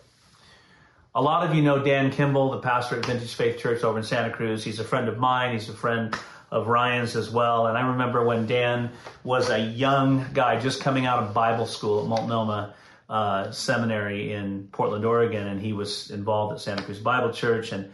A 1.15 1.21
lot 1.21 1.47
of 1.47 1.55
you 1.55 1.61
know 1.61 1.77
Dan 1.83 2.09
Kimball, 2.09 2.49
the 2.49 2.57
pastor 2.57 2.97
at 2.97 3.05
Vintage 3.05 3.35
Faith 3.35 3.59
Church 3.59 3.83
over 3.83 3.99
in 3.99 4.03
Santa 4.03 4.31
Cruz. 4.31 4.63
He's 4.63 4.79
a 4.79 4.83
friend 4.83 5.07
of 5.07 5.19
mine. 5.19 5.53
He's 5.53 5.69
a 5.69 5.73
friend 5.73 6.17
of 6.49 6.67
Ryan's 6.67 7.15
as 7.15 7.29
well. 7.29 7.67
And 7.67 7.77
I 7.77 7.87
remember 7.89 8.25
when 8.25 8.47
Dan 8.47 8.89
was 9.23 9.51
a 9.51 9.59
young 9.59 10.25
guy 10.33 10.59
just 10.59 10.81
coming 10.81 11.05
out 11.05 11.21
of 11.21 11.31
Bible 11.31 11.67
school 11.67 12.01
at 12.01 12.07
Multnomah 12.07 12.73
uh, 13.09 13.51
Seminary 13.51 14.33
in 14.33 14.69
Portland, 14.71 15.05
Oregon, 15.05 15.45
and 15.45 15.61
he 15.61 15.71
was 15.71 16.09
involved 16.09 16.53
at 16.53 16.61
Santa 16.61 16.81
Cruz 16.81 16.97
Bible 16.97 17.31
Church. 17.31 17.71
And 17.71 17.93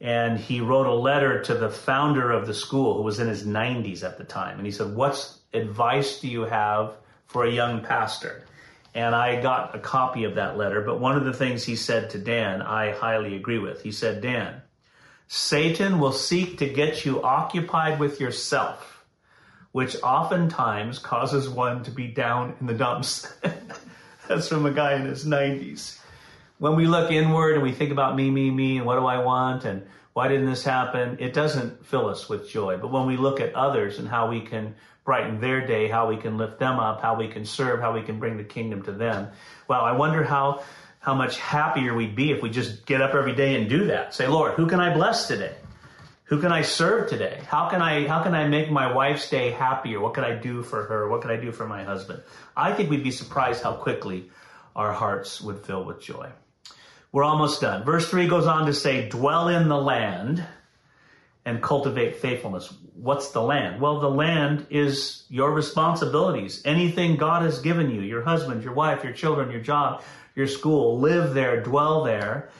and 0.00 0.38
he 0.38 0.60
wrote 0.60 0.86
a 0.86 0.94
letter 0.94 1.42
to 1.42 1.54
the 1.54 1.68
founder 1.68 2.30
of 2.30 2.46
the 2.46 2.54
school, 2.54 2.96
who 2.96 3.02
was 3.02 3.18
in 3.18 3.26
his 3.26 3.44
90s 3.44 4.04
at 4.04 4.18
the 4.18 4.24
time. 4.24 4.58
And 4.58 4.66
he 4.66 4.72
said, 4.72 4.94
"What 4.94 5.32
advice 5.52 6.20
do 6.20 6.28
you 6.28 6.42
have 6.42 6.92
for 7.26 7.44
a 7.44 7.50
young 7.50 7.82
pastor?" 7.82 8.44
And 8.94 9.14
I 9.14 9.40
got 9.40 9.74
a 9.74 9.78
copy 9.78 10.24
of 10.24 10.34
that 10.34 10.56
letter. 10.56 10.82
But 10.82 11.00
one 11.00 11.16
of 11.16 11.24
the 11.24 11.32
things 11.32 11.64
he 11.64 11.76
said 11.76 12.10
to 12.10 12.18
Dan, 12.18 12.62
I 12.62 12.92
highly 12.92 13.36
agree 13.36 13.58
with. 13.58 13.82
He 13.82 13.92
said, 13.92 14.20
Dan, 14.20 14.62
Satan 15.28 15.98
will 15.98 16.12
seek 16.12 16.58
to 16.58 16.68
get 16.68 17.04
you 17.04 17.22
occupied 17.22 17.98
with 17.98 18.20
yourself 18.20 18.92
which 19.72 19.96
oftentimes 20.02 20.98
causes 20.98 21.48
one 21.48 21.82
to 21.82 21.90
be 21.90 22.06
down 22.06 22.54
in 22.60 22.66
the 22.66 22.74
dumps. 22.74 23.34
That's 24.28 24.48
from 24.48 24.66
a 24.66 24.70
guy 24.70 24.94
in 24.94 25.06
his 25.06 25.24
90s. 25.24 25.98
When 26.58 26.76
we 26.76 26.86
look 26.86 27.10
inward 27.10 27.54
and 27.54 27.62
we 27.62 27.72
think 27.72 27.90
about 27.90 28.14
me, 28.14 28.30
me, 28.30 28.50
me, 28.50 28.76
and 28.76 28.86
what 28.86 28.96
do 28.96 29.06
I 29.06 29.18
want, 29.18 29.64
and 29.64 29.84
why 30.12 30.28
didn't 30.28 30.46
this 30.46 30.62
happen, 30.62 31.16
it 31.18 31.32
doesn't 31.32 31.84
fill 31.86 32.08
us 32.08 32.28
with 32.28 32.48
joy. 32.48 32.76
But 32.76 32.92
when 32.92 33.06
we 33.06 33.16
look 33.16 33.40
at 33.40 33.54
others 33.54 33.98
and 33.98 34.06
how 34.06 34.28
we 34.28 34.42
can 34.42 34.74
brighten 35.04 35.40
their 35.40 35.66
day, 35.66 35.88
how 35.88 36.08
we 36.08 36.16
can 36.16 36.38
lift 36.38 36.58
them 36.58 36.78
up, 36.78 37.02
how 37.02 37.16
we 37.16 37.28
can 37.28 37.44
serve, 37.44 37.80
how 37.80 37.92
we 37.92 38.02
can 38.02 38.18
bring 38.18 38.36
the 38.36 38.44
kingdom 38.44 38.82
to 38.82 38.92
them, 38.92 39.28
well, 39.68 39.82
I 39.82 39.92
wonder 39.92 40.22
how 40.22 40.62
how 41.00 41.14
much 41.14 41.36
happier 41.38 41.94
we'd 41.94 42.14
be 42.14 42.30
if 42.30 42.42
we 42.42 42.48
just 42.48 42.86
get 42.86 43.02
up 43.02 43.12
every 43.14 43.34
day 43.34 43.56
and 43.56 43.68
do 43.68 43.86
that. 43.86 44.14
Say, 44.14 44.28
Lord, 44.28 44.54
who 44.54 44.68
can 44.68 44.78
I 44.78 44.94
bless 44.94 45.26
today? 45.26 45.56
Who 46.24 46.40
can 46.40 46.52
I 46.52 46.62
serve 46.62 47.10
today? 47.10 47.42
How 47.48 47.68
can 47.68 47.82
I 47.82 48.06
how 48.06 48.22
can 48.22 48.34
I 48.34 48.46
make 48.46 48.70
my 48.70 48.92
wife's 48.92 49.28
day 49.28 49.50
happier? 49.50 50.00
What 50.00 50.14
can 50.14 50.24
I 50.24 50.34
do 50.34 50.62
for 50.62 50.84
her? 50.84 51.08
What 51.08 51.20
can 51.22 51.30
I 51.30 51.36
do 51.36 51.50
for 51.50 51.66
my 51.66 51.82
husband? 51.82 52.22
I 52.56 52.72
think 52.72 52.88
we'd 52.88 53.02
be 53.02 53.10
surprised 53.10 53.62
how 53.62 53.74
quickly 53.74 54.30
our 54.76 54.92
hearts 54.92 55.40
would 55.40 55.66
fill 55.66 55.84
with 55.84 56.00
joy. 56.00 56.30
We're 57.10 57.24
almost 57.24 57.60
done. 57.60 57.84
Verse 57.84 58.08
3 58.08 58.26
goes 58.28 58.46
on 58.46 58.66
to 58.66 58.72
say, 58.72 59.08
dwell 59.08 59.48
in 59.48 59.68
the 59.68 59.76
land 59.76 60.46
and 61.44 61.62
cultivate 61.62 62.16
faithfulness. 62.16 62.72
What's 62.94 63.30
the 63.30 63.42
land? 63.42 63.80
Well, 63.80 63.98
the 64.00 64.10
land 64.10 64.66
is 64.70 65.24
your 65.28 65.52
responsibilities. 65.52 66.62
Anything 66.64 67.16
God 67.16 67.42
has 67.42 67.58
given 67.58 67.90
you, 67.90 68.00
your 68.00 68.22
husband, 68.22 68.62
your 68.62 68.74
wife, 68.74 69.02
your 69.02 69.12
children, 69.12 69.50
your 69.50 69.60
job, 69.60 70.02
your 70.36 70.46
school, 70.46 71.00
live 71.00 71.34
there, 71.34 71.62
dwell 71.62 72.04
there, 72.04 72.50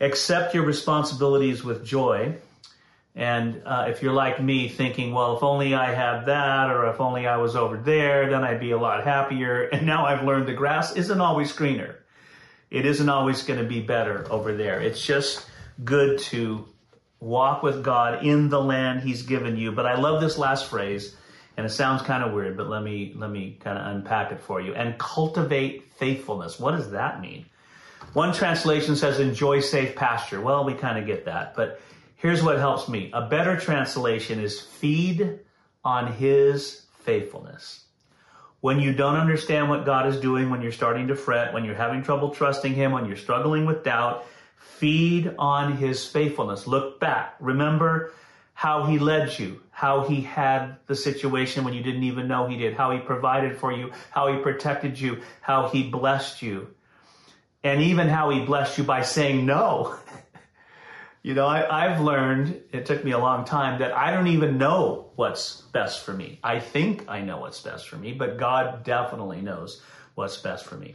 accept 0.00 0.54
your 0.54 0.64
responsibilities 0.64 1.64
with 1.64 1.84
joy. 1.84 2.34
And 3.14 3.62
uh, 3.64 3.86
if 3.88 4.02
you're 4.02 4.12
like 4.12 4.42
me, 4.42 4.68
thinking, 4.68 5.14
well, 5.14 5.38
if 5.38 5.42
only 5.42 5.74
I 5.74 5.94
had 5.94 6.26
that, 6.26 6.68
or 6.70 6.90
if 6.90 7.00
only 7.00 7.26
I 7.26 7.38
was 7.38 7.56
over 7.56 7.78
there, 7.78 8.28
then 8.28 8.44
I'd 8.44 8.60
be 8.60 8.72
a 8.72 8.78
lot 8.78 9.04
happier. 9.04 9.68
And 9.72 9.86
now 9.86 10.04
I've 10.04 10.24
learned 10.24 10.46
the 10.46 10.52
grass 10.52 10.94
isn't 10.94 11.20
always 11.20 11.52
greener. 11.52 12.04
It 12.70 12.84
isn't 12.84 13.08
always 13.08 13.42
going 13.44 13.60
to 13.60 13.66
be 13.66 13.80
better 13.80 14.26
over 14.30 14.54
there. 14.54 14.80
It's 14.80 15.04
just 15.04 15.46
good 15.82 16.18
to 16.18 16.68
walk 17.20 17.62
with 17.62 17.82
God 17.82 18.24
in 18.24 18.48
the 18.48 18.60
land 18.60 19.00
He's 19.00 19.22
given 19.22 19.56
you. 19.56 19.72
But 19.72 19.86
I 19.86 19.96
love 19.96 20.20
this 20.20 20.38
last 20.38 20.68
phrase, 20.68 21.16
and 21.56 21.66
it 21.66 21.70
sounds 21.70 22.02
kind 22.02 22.22
of 22.22 22.32
weird, 22.32 22.56
but 22.56 22.68
let 22.68 22.82
me 22.82 23.12
let 23.16 23.30
me 23.30 23.58
kind 23.62 23.78
of 23.78 23.86
unpack 23.96 24.32
it 24.32 24.40
for 24.40 24.60
you. 24.60 24.74
And 24.74 24.98
cultivate 24.98 25.90
faithfulness. 25.96 26.58
What 26.58 26.72
does 26.72 26.90
that 26.90 27.20
mean? 27.20 27.46
One 28.12 28.32
translation 28.32 28.96
says 28.96 29.20
enjoy 29.20 29.60
safe 29.60 29.94
pasture. 29.94 30.40
Well, 30.40 30.64
we 30.64 30.74
kind 30.74 30.98
of 30.98 31.06
get 31.06 31.26
that, 31.26 31.54
but 31.54 31.80
here's 32.16 32.42
what 32.42 32.58
helps 32.58 32.88
me. 32.88 33.10
A 33.12 33.28
better 33.28 33.58
translation 33.58 34.40
is 34.40 34.60
feed 34.60 35.40
on 35.84 36.12
his 36.12 36.86
faithfulness. 37.00 37.84
When 38.60 38.80
you 38.80 38.92
don't 38.92 39.16
understand 39.16 39.68
what 39.68 39.84
God 39.84 40.08
is 40.08 40.18
doing, 40.18 40.50
when 40.50 40.62
you're 40.62 40.72
starting 40.72 41.08
to 41.08 41.14
fret, 41.14 41.52
when 41.52 41.64
you're 41.64 41.74
having 41.74 42.02
trouble 42.02 42.30
trusting 42.30 42.74
him, 42.74 42.92
when 42.92 43.06
you're 43.06 43.16
struggling 43.16 43.66
with 43.66 43.84
doubt, 43.84 44.24
feed 44.56 45.34
on 45.38 45.76
his 45.76 46.06
faithfulness. 46.06 46.66
Look 46.66 47.00
back. 47.00 47.36
Remember 47.40 48.12
how 48.56 48.84
he 48.84 48.98
led 48.98 49.38
you, 49.38 49.60
how 49.70 50.02
he 50.08 50.22
had 50.22 50.76
the 50.86 50.96
situation 50.96 51.62
when 51.62 51.74
you 51.74 51.82
didn't 51.82 52.04
even 52.04 52.26
know 52.26 52.46
he 52.46 52.56
did, 52.56 52.74
how 52.74 52.90
he 52.90 52.98
provided 52.98 53.54
for 53.56 53.70
you, 53.70 53.92
how 54.10 54.32
he 54.32 54.38
protected 54.42 54.98
you, 54.98 55.20
how 55.42 55.68
he 55.68 55.82
blessed 55.82 56.40
you, 56.40 56.66
and 57.62 57.82
even 57.82 58.08
how 58.08 58.30
he 58.30 58.44
blessed 58.44 58.78
you 58.78 58.84
by 58.84 59.02
saying 59.02 59.44
no. 59.44 59.94
you 61.22 61.34
know, 61.34 61.46
I, 61.46 61.88
have 61.88 62.00
learned, 62.00 62.62
it 62.72 62.86
took 62.86 63.04
me 63.04 63.10
a 63.10 63.18
long 63.18 63.44
time, 63.44 63.80
that 63.80 63.92
I 63.92 64.10
don't 64.10 64.28
even 64.28 64.56
know 64.56 65.10
what's 65.16 65.60
best 65.72 66.04
for 66.04 66.14
me. 66.14 66.38
I 66.42 66.58
think 66.58 67.04
I 67.08 67.20
know 67.20 67.40
what's 67.40 67.60
best 67.60 67.88
for 67.88 67.96
me, 67.96 68.12
but 68.12 68.38
God 68.38 68.84
definitely 68.84 69.42
knows 69.42 69.82
what's 70.14 70.38
best 70.38 70.64
for 70.64 70.76
me. 70.76 70.94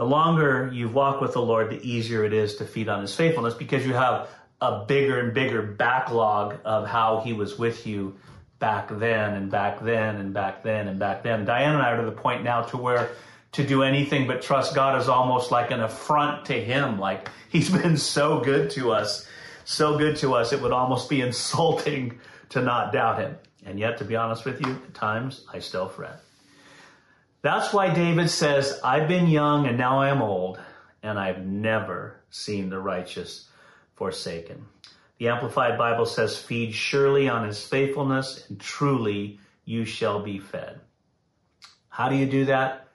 The 0.00 0.06
longer 0.06 0.70
you 0.72 0.88
walk 0.88 1.20
with 1.20 1.34
the 1.34 1.42
Lord, 1.42 1.68
the 1.68 1.86
easier 1.86 2.24
it 2.24 2.32
is 2.32 2.56
to 2.56 2.64
feed 2.64 2.88
on 2.88 3.02
his 3.02 3.14
faithfulness 3.14 3.52
because 3.52 3.84
you 3.84 3.92
have 3.92 4.30
a 4.58 4.86
bigger 4.86 5.20
and 5.20 5.34
bigger 5.34 5.60
backlog 5.60 6.56
of 6.64 6.86
how 6.86 7.20
he 7.20 7.34
was 7.34 7.58
with 7.58 7.86
you 7.86 8.16
back 8.58 8.88
then 8.90 9.34
and 9.34 9.50
back 9.50 9.84
then 9.84 10.16
and 10.16 10.32
back 10.32 10.62
then 10.62 10.88
and 10.88 10.98
back 10.98 11.22
then. 11.22 11.44
Diane 11.44 11.74
and 11.74 11.82
I 11.82 11.90
are 11.90 11.98
to 11.98 12.06
the 12.06 12.16
point 12.16 12.42
now 12.44 12.62
to 12.62 12.78
where 12.78 13.10
to 13.52 13.66
do 13.66 13.82
anything 13.82 14.26
but 14.26 14.40
trust 14.40 14.74
God 14.74 14.98
is 14.98 15.06
almost 15.06 15.50
like 15.50 15.70
an 15.70 15.80
affront 15.80 16.46
to 16.46 16.54
him. 16.54 16.98
Like 16.98 17.28
he's 17.50 17.68
been 17.82 17.98
so 17.98 18.40
good 18.40 18.70
to 18.70 18.92
us, 18.92 19.28
so 19.66 19.98
good 19.98 20.16
to 20.16 20.32
us, 20.32 20.54
it 20.54 20.62
would 20.62 20.72
almost 20.72 21.10
be 21.10 21.20
insulting 21.20 22.18
to 22.48 22.62
not 22.62 22.94
doubt 22.94 23.18
him. 23.18 23.36
And 23.66 23.78
yet, 23.78 23.98
to 23.98 24.06
be 24.06 24.16
honest 24.16 24.46
with 24.46 24.64
you, 24.64 24.70
at 24.72 24.94
times 24.94 25.44
I 25.52 25.58
still 25.58 25.90
fret. 25.90 26.22
That's 27.42 27.72
why 27.72 27.92
David 27.92 28.28
says, 28.28 28.80
I've 28.84 29.08
been 29.08 29.26
young 29.26 29.66
and 29.66 29.78
now 29.78 30.00
I 30.00 30.10
am 30.10 30.20
old, 30.20 30.60
and 31.02 31.18
I've 31.18 31.44
never 31.44 32.20
seen 32.30 32.68
the 32.68 32.78
righteous 32.78 33.48
forsaken. 33.94 34.66
The 35.18 35.28
Amplified 35.28 35.78
Bible 35.78 36.06
says, 36.06 36.38
Feed 36.38 36.74
surely 36.74 37.28
on 37.28 37.46
his 37.46 37.66
faithfulness, 37.66 38.44
and 38.48 38.60
truly 38.60 39.38
you 39.64 39.84
shall 39.84 40.22
be 40.22 40.38
fed. 40.38 40.80
How 41.88 42.08
do 42.08 42.16
you 42.16 42.26
do 42.26 42.46
that? 42.46 42.88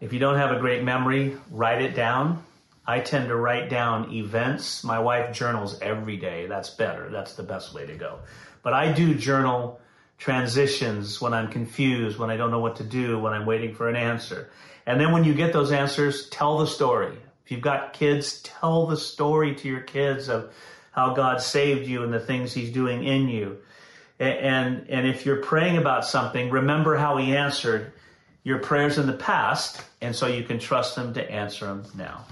If 0.00 0.12
you 0.12 0.18
don't 0.18 0.36
have 0.36 0.50
a 0.50 0.60
great 0.60 0.82
memory, 0.82 1.36
write 1.50 1.82
it 1.82 1.94
down. 1.94 2.44
I 2.86 3.00
tend 3.00 3.28
to 3.28 3.36
write 3.36 3.68
down 3.68 4.12
events. 4.12 4.84
My 4.84 4.98
wife 4.98 5.34
journals 5.34 5.80
every 5.80 6.16
day. 6.16 6.46
That's 6.46 6.70
better. 6.70 7.10
That's 7.10 7.34
the 7.34 7.42
best 7.42 7.74
way 7.74 7.86
to 7.86 7.94
go. 7.94 8.20
But 8.62 8.74
I 8.74 8.92
do 8.92 9.14
journal 9.14 9.80
transitions 10.18 11.20
when 11.20 11.34
I'm 11.34 11.48
confused, 11.48 12.18
when 12.18 12.30
I 12.30 12.36
don't 12.36 12.50
know 12.50 12.60
what 12.60 12.76
to 12.76 12.84
do, 12.84 13.18
when 13.18 13.32
I'm 13.32 13.46
waiting 13.46 13.74
for 13.74 13.88
an 13.88 13.96
answer. 13.96 14.50
And 14.86 15.00
then 15.00 15.12
when 15.12 15.24
you 15.24 15.34
get 15.34 15.52
those 15.52 15.72
answers, 15.72 16.28
tell 16.30 16.58
the 16.58 16.66
story. 16.66 17.16
If 17.44 17.52
you've 17.52 17.60
got 17.60 17.92
kids, 17.92 18.40
tell 18.42 18.86
the 18.86 18.96
story 18.96 19.54
to 19.56 19.68
your 19.68 19.80
kids 19.80 20.28
of 20.28 20.52
how 20.92 21.14
God 21.14 21.40
saved 21.42 21.86
you 21.86 22.02
and 22.02 22.12
the 22.12 22.20
things 22.20 22.52
He's 22.52 22.72
doing 22.72 23.04
in 23.04 23.28
you. 23.28 23.58
And, 24.18 24.88
and 24.88 25.06
if 25.06 25.26
you're 25.26 25.42
praying 25.42 25.76
about 25.76 26.06
something, 26.06 26.50
remember 26.50 26.96
how 26.96 27.18
He 27.18 27.36
answered 27.36 27.92
your 28.42 28.58
prayers 28.58 28.96
in 28.96 29.06
the 29.06 29.12
past, 29.12 29.82
and 30.00 30.16
so 30.16 30.26
you 30.26 30.44
can 30.44 30.58
trust 30.58 30.96
Him 30.96 31.12
to 31.14 31.30
answer 31.30 31.66
them 31.66 31.84
now. 31.94 32.24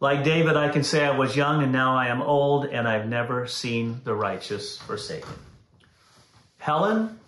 Like 0.00 0.24
David, 0.24 0.56
I 0.56 0.68
can 0.68 0.82
say 0.82 1.04
I 1.04 1.16
was 1.16 1.36
young 1.36 1.62
and 1.62 1.72
now 1.72 1.96
I 1.96 2.08
am 2.08 2.20
old, 2.20 2.66
and 2.66 2.86
I've 2.86 3.08
never 3.08 3.46
seen 3.46 4.00
the 4.04 4.14
righteous 4.14 4.76
forsaken. 4.76 5.32
Helen, 6.62 7.18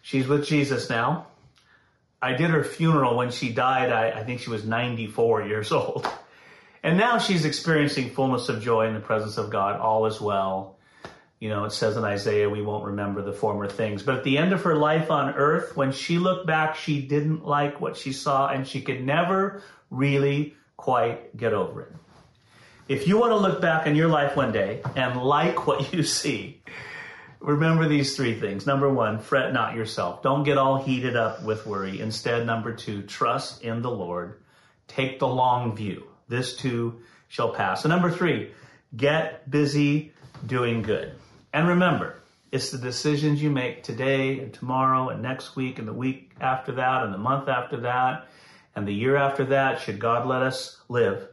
she's 0.00 0.26
with 0.26 0.46
Jesus 0.46 0.88
now. 0.88 1.26
I 2.22 2.32
did 2.32 2.48
her 2.48 2.64
funeral 2.64 3.14
when 3.14 3.30
she 3.30 3.52
died. 3.52 3.92
I, 3.92 4.20
I, 4.20 4.24
think 4.24 4.40
she 4.40 4.48
was 4.48 4.64
94 4.64 5.42
years 5.42 5.70
old. 5.80 6.08
And 6.82 6.96
now 6.96 7.18
she's 7.18 7.44
experiencing 7.44 8.08
fullness 8.08 8.48
of 8.48 8.62
joy 8.62 8.86
in 8.86 8.94
the 8.94 9.00
presence 9.00 9.36
of 9.36 9.50
God. 9.50 9.78
All 9.78 10.06
is 10.06 10.18
well. 10.18 10.78
You 11.40 11.50
know, 11.50 11.64
it 11.66 11.72
says 11.72 11.98
in 11.98 12.04
Isaiah, 12.04 12.48
we 12.48 12.62
won't 12.62 12.86
remember 12.86 13.20
the 13.20 13.34
former 13.34 13.68
things. 13.68 14.02
But 14.02 14.16
at 14.16 14.24
the 14.24 14.38
end 14.38 14.54
of 14.54 14.62
her 14.62 14.74
life 14.74 15.10
on 15.10 15.34
earth, 15.34 15.76
when 15.76 15.92
she 15.92 16.16
looked 16.16 16.46
back, 16.46 16.74
she 16.74 17.02
didn't 17.02 17.44
like 17.44 17.82
what 17.82 17.98
she 17.98 18.14
saw 18.14 18.48
and 18.48 18.66
she 18.66 18.80
could 18.80 19.04
never 19.04 19.62
really 19.90 20.54
quite 20.78 21.36
get 21.36 21.52
over 21.52 21.82
it. 21.82 21.92
If 22.88 23.06
you 23.06 23.18
want 23.18 23.32
to 23.32 23.36
look 23.36 23.60
back 23.60 23.86
on 23.86 23.94
your 23.94 24.08
life 24.08 24.36
one 24.36 24.52
day 24.52 24.80
and 24.96 25.22
like 25.22 25.66
what 25.66 25.92
you 25.92 26.02
see, 26.02 26.62
Remember 27.40 27.88
these 27.88 28.16
three 28.16 28.38
things. 28.38 28.66
Number 28.66 28.92
one, 28.92 29.18
fret 29.18 29.52
not 29.52 29.74
yourself. 29.74 30.22
Don't 30.22 30.44
get 30.44 30.58
all 30.58 30.82
heated 30.82 31.16
up 31.16 31.42
with 31.42 31.66
worry. 31.66 32.00
Instead, 32.00 32.46
number 32.46 32.74
two, 32.74 33.02
trust 33.02 33.62
in 33.62 33.80
the 33.80 33.90
Lord. 33.90 34.40
Take 34.88 35.18
the 35.18 35.28
long 35.28 35.74
view. 35.74 36.04
This 36.28 36.56
too 36.56 37.00
shall 37.28 37.54
pass. 37.54 37.84
And 37.84 37.90
number 37.90 38.10
three, 38.10 38.52
get 38.94 39.50
busy 39.50 40.12
doing 40.46 40.82
good. 40.82 41.14
And 41.52 41.68
remember, 41.68 42.16
it's 42.52 42.70
the 42.70 42.78
decisions 42.78 43.42
you 43.42 43.50
make 43.50 43.84
today 43.84 44.40
and 44.40 44.52
tomorrow 44.52 45.08
and 45.08 45.22
next 45.22 45.56
week 45.56 45.78
and 45.78 45.88
the 45.88 45.94
week 45.94 46.32
after 46.40 46.72
that 46.72 47.04
and 47.04 47.14
the 47.14 47.18
month 47.18 47.48
after 47.48 47.78
that 47.80 48.26
and 48.74 48.86
the 48.86 48.94
year 48.94 49.16
after 49.16 49.44
that, 49.46 49.80
should 49.80 49.98
God 49.98 50.26
let 50.26 50.42
us 50.42 50.78
live, 50.88 51.26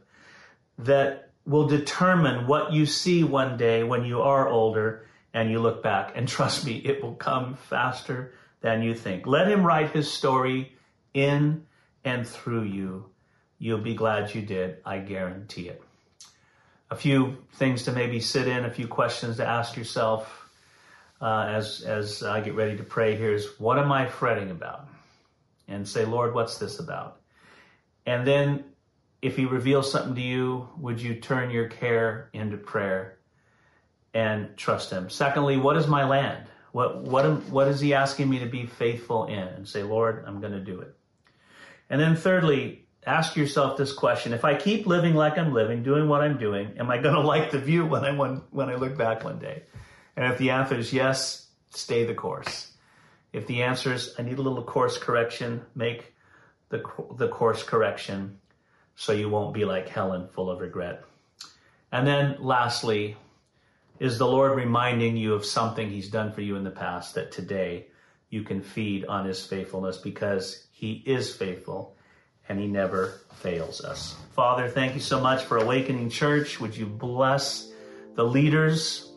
that 0.78 1.30
will 1.46 1.66
determine 1.66 2.46
what 2.46 2.72
you 2.72 2.86
see 2.86 3.24
one 3.24 3.56
day 3.56 3.82
when 3.84 4.04
you 4.04 4.22
are 4.22 4.48
older 4.48 5.06
and 5.34 5.50
you 5.50 5.58
look 5.60 5.82
back. 5.82 6.12
And 6.14 6.26
trust 6.28 6.64
me, 6.64 6.76
it 6.76 7.02
will 7.02 7.14
come 7.14 7.54
faster 7.54 8.34
than 8.60 8.82
you 8.82 8.94
think. 8.94 9.26
Let 9.26 9.48
him 9.48 9.64
write 9.64 9.90
his 9.90 10.10
story 10.10 10.72
in 11.14 11.66
and 12.04 12.26
through 12.26 12.64
you. 12.64 13.06
You'll 13.58 13.78
be 13.78 13.94
glad 13.94 14.34
you 14.34 14.42
did. 14.42 14.78
I 14.84 14.98
guarantee 14.98 15.68
it. 15.68 15.82
A 16.90 16.96
few 16.96 17.38
things 17.54 17.84
to 17.84 17.92
maybe 17.92 18.20
sit 18.20 18.48
in, 18.48 18.64
a 18.64 18.70
few 18.70 18.88
questions 18.88 19.36
to 19.36 19.46
ask 19.46 19.76
yourself 19.76 20.48
uh, 21.20 21.46
as, 21.48 21.82
as 21.82 22.22
I 22.22 22.40
get 22.40 22.54
ready 22.54 22.76
to 22.76 22.84
pray 22.84 23.16
here 23.16 23.32
is 23.32 23.58
what 23.58 23.78
am 23.78 23.92
I 23.92 24.06
fretting 24.06 24.50
about? 24.50 24.88
And 25.66 25.86
say, 25.86 26.04
Lord, 26.04 26.34
what's 26.34 26.58
this 26.58 26.78
about? 26.78 27.20
And 28.06 28.26
then 28.26 28.64
if 29.20 29.36
he 29.36 29.44
reveals 29.44 29.90
something 29.90 30.14
to 30.14 30.20
you, 30.20 30.68
would 30.78 31.02
you 31.02 31.16
turn 31.16 31.50
your 31.50 31.68
care 31.68 32.30
into 32.32 32.56
prayer 32.56 33.17
and 34.14 34.56
trust 34.56 34.90
him. 34.90 35.10
Secondly, 35.10 35.56
what 35.56 35.76
is 35.76 35.86
my 35.86 36.04
land? 36.04 36.46
What, 36.72 37.02
what, 37.02 37.24
am, 37.24 37.40
what 37.50 37.68
is 37.68 37.80
he 37.80 37.94
asking 37.94 38.28
me 38.28 38.38
to 38.40 38.46
be 38.46 38.66
faithful 38.66 39.26
in? 39.26 39.38
And 39.38 39.68
say, 39.68 39.82
Lord, 39.82 40.24
I'm 40.26 40.40
going 40.40 40.52
to 40.52 40.60
do 40.60 40.80
it. 40.80 40.94
And 41.90 42.00
then 42.00 42.16
thirdly, 42.16 42.86
ask 43.06 43.36
yourself 43.36 43.76
this 43.76 43.92
question. 43.92 44.32
If 44.32 44.44
I 44.44 44.54
keep 44.54 44.86
living 44.86 45.14
like 45.14 45.38
I'm 45.38 45.52
living, 45.52 45.82
doing 45.82 46.08
what 46.08 46.20
I'm 46.20 46.38
doing, 46.38 46.74
am 46.78 46.90
I 46.90 46.98
going 46.98 47.14
to 47.20 47.20
like 47.20 47.50
the 47.50 47.58
view 47.58 47.86
when 47.86 48.04
I, 48.04 48.12
when, 48.12 48.42
when 48.50 48.68
I 48.68 48.74
look 48.74 48.96
back 48.96 49.24
one 49.24 49.38
day? 49.38 49.64
And 50.16 50.30
if 50.32 50.38
the 50.38 50.50
answer 50.50 50.74
is 50.74 50.92
yes, 50.92 51.46
stay 51.70 52.04
the 52.04 52.14
course. 52.14 52.72
If 53.32 53.46
the 53.46 53.62
answer 53.62 53.92
is 53.92 54.14
I 54.18 54.22
need 54.22 54.38
a 54.38 54.42
little 54.42 54.62
course 54.62 54.98
correction, 54.98 55.62
make 55.74 56.14
the, 56.70 56.82
the 57.16 57.28
course 57.28 57.62
correction 57.62 58.38
so 58.96 59.12
you 59.12 59.28
won't 59.28 59.54
be 59.54 59.64
like 59.64 59.88
Helen, 59.88 60.28
full 60.28 60.50
of 60.50 60.60
regret. 60.60 61.04
And 61.92 62.06
then 62.06 62.36
lastly, 62.40 63.16
is 64.00 64.18
the 64.18 64.26
Lord 64.26 64.56
reminding 64.56 65.16
you 65.16 65.34
of 65.34 65.44
something 65.44 65.90
He's 65.90 66.08
done 66.08 66.32
for 66.32 66.40
you 66.40 66.56
in 66.56 66.64
the 66.64 66.70
past 66.70 67.14
that 67.14 67.32
today 67.32 67.86
you 68.30 68.42
can 68.42 68.62
feed 68.62 69.04
on 69.06 69.24
His 69.24 69.44
faithfulness 69.44 69.98
because 69.98 70.66
He 70.70 71.02
is 71.06 71.34
faithful 71.34 71.96
and 72.48 72.58
He 72.58 72.66
never 72.66 73.20
fails 73.34 73.84
us. 73.84 74.16
Father, 74.34 74.68
thank 74.68 74.94
you 74.94 75.00
so 75.00 75.20
much 75.20 75.44
for 75.44 75.58
Awakening 75.58 76.10
Church. 76.10 76.60
Would 76.60 76.76
you 76.76 76.86
bless 76.86 77.72
the 78.14 78.24
leaders? 78.24 79.12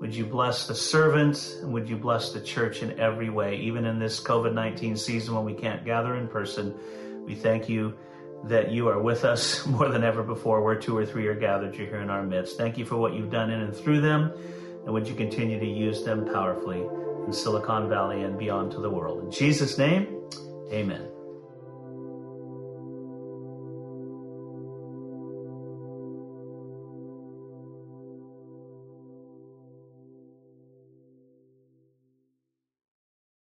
Would 0.00 0.14
you 0.14 0.26
bless 0.26 0.66
the 0.66 0.74
servants? 0.74 1.56
And 1.56 1.72
would 1.72 1.88
you 1.88 1.96
bless 1.96 2.32
the 2.32 2.40
church 2.40 2.82
in 2.82 2.98
every 3.00 3.30
way, 3.30 3.56
even 3.56 3.84
in 3.84 3.98
this 3.98 4.20
COVID 4.20 4.52
19 4.52 4.96
season 4.96 5.34
when 5.34 5.44
we 5.44 5.54
can't 5.54 5.84
gather 5.84 6.16
in 6.16 6.28
person? 6.28 6.74
We 7.24 7.34
thank 7.34 7.68
you 7.68 7.98
that 8.44 8.70
you 8.70 8.88
are 8.88 9.00
with 9.00 9.24
us 9.24 9.66
more 9.66 9.88
than 9.88 10.04
ever 10.04 10.22
before. 10.22 10.62
Where 10.62 10.76
two 10.76 10.96
or 10.96 11.04
three 11.04 11.26
are 11.26 11.34
gathered, 11.34 11.74
you're 11.74 11.86
here 11.86 12.00
in 12.00 12.10
our 12.10 12.22
midst. 12.22 12.56
Thank 12.56 12.78
you 12.78 12.84
for 12.84 12.96
what 12.96 13.14
you've 13.14 13.30
done 13.30 13.50
in 13.50 13.60
and 13.60 13.74
through 13.74 14.00
them, 14.00 14.32
and 14.84 14.92
would 14.92 15.08
you 15.08 15.14
continue 15.14 15.58
to 15.58 15.66
use 15.66 16.04
them 16.04 16.26
powerfully 16.26 16.86
in 17.26 17.32
Silicon 17.32 17.88
Valley 17.88 18.22
and 18.22 18.38
beyond 18.38 18.72
to 18.72 18.80
the 18.80 18.90
world. 18.90 19.24
In 19.24 19.30
Jesus' 19.30 19.76
name, 19.76 20.22
amen. 20.72 21.07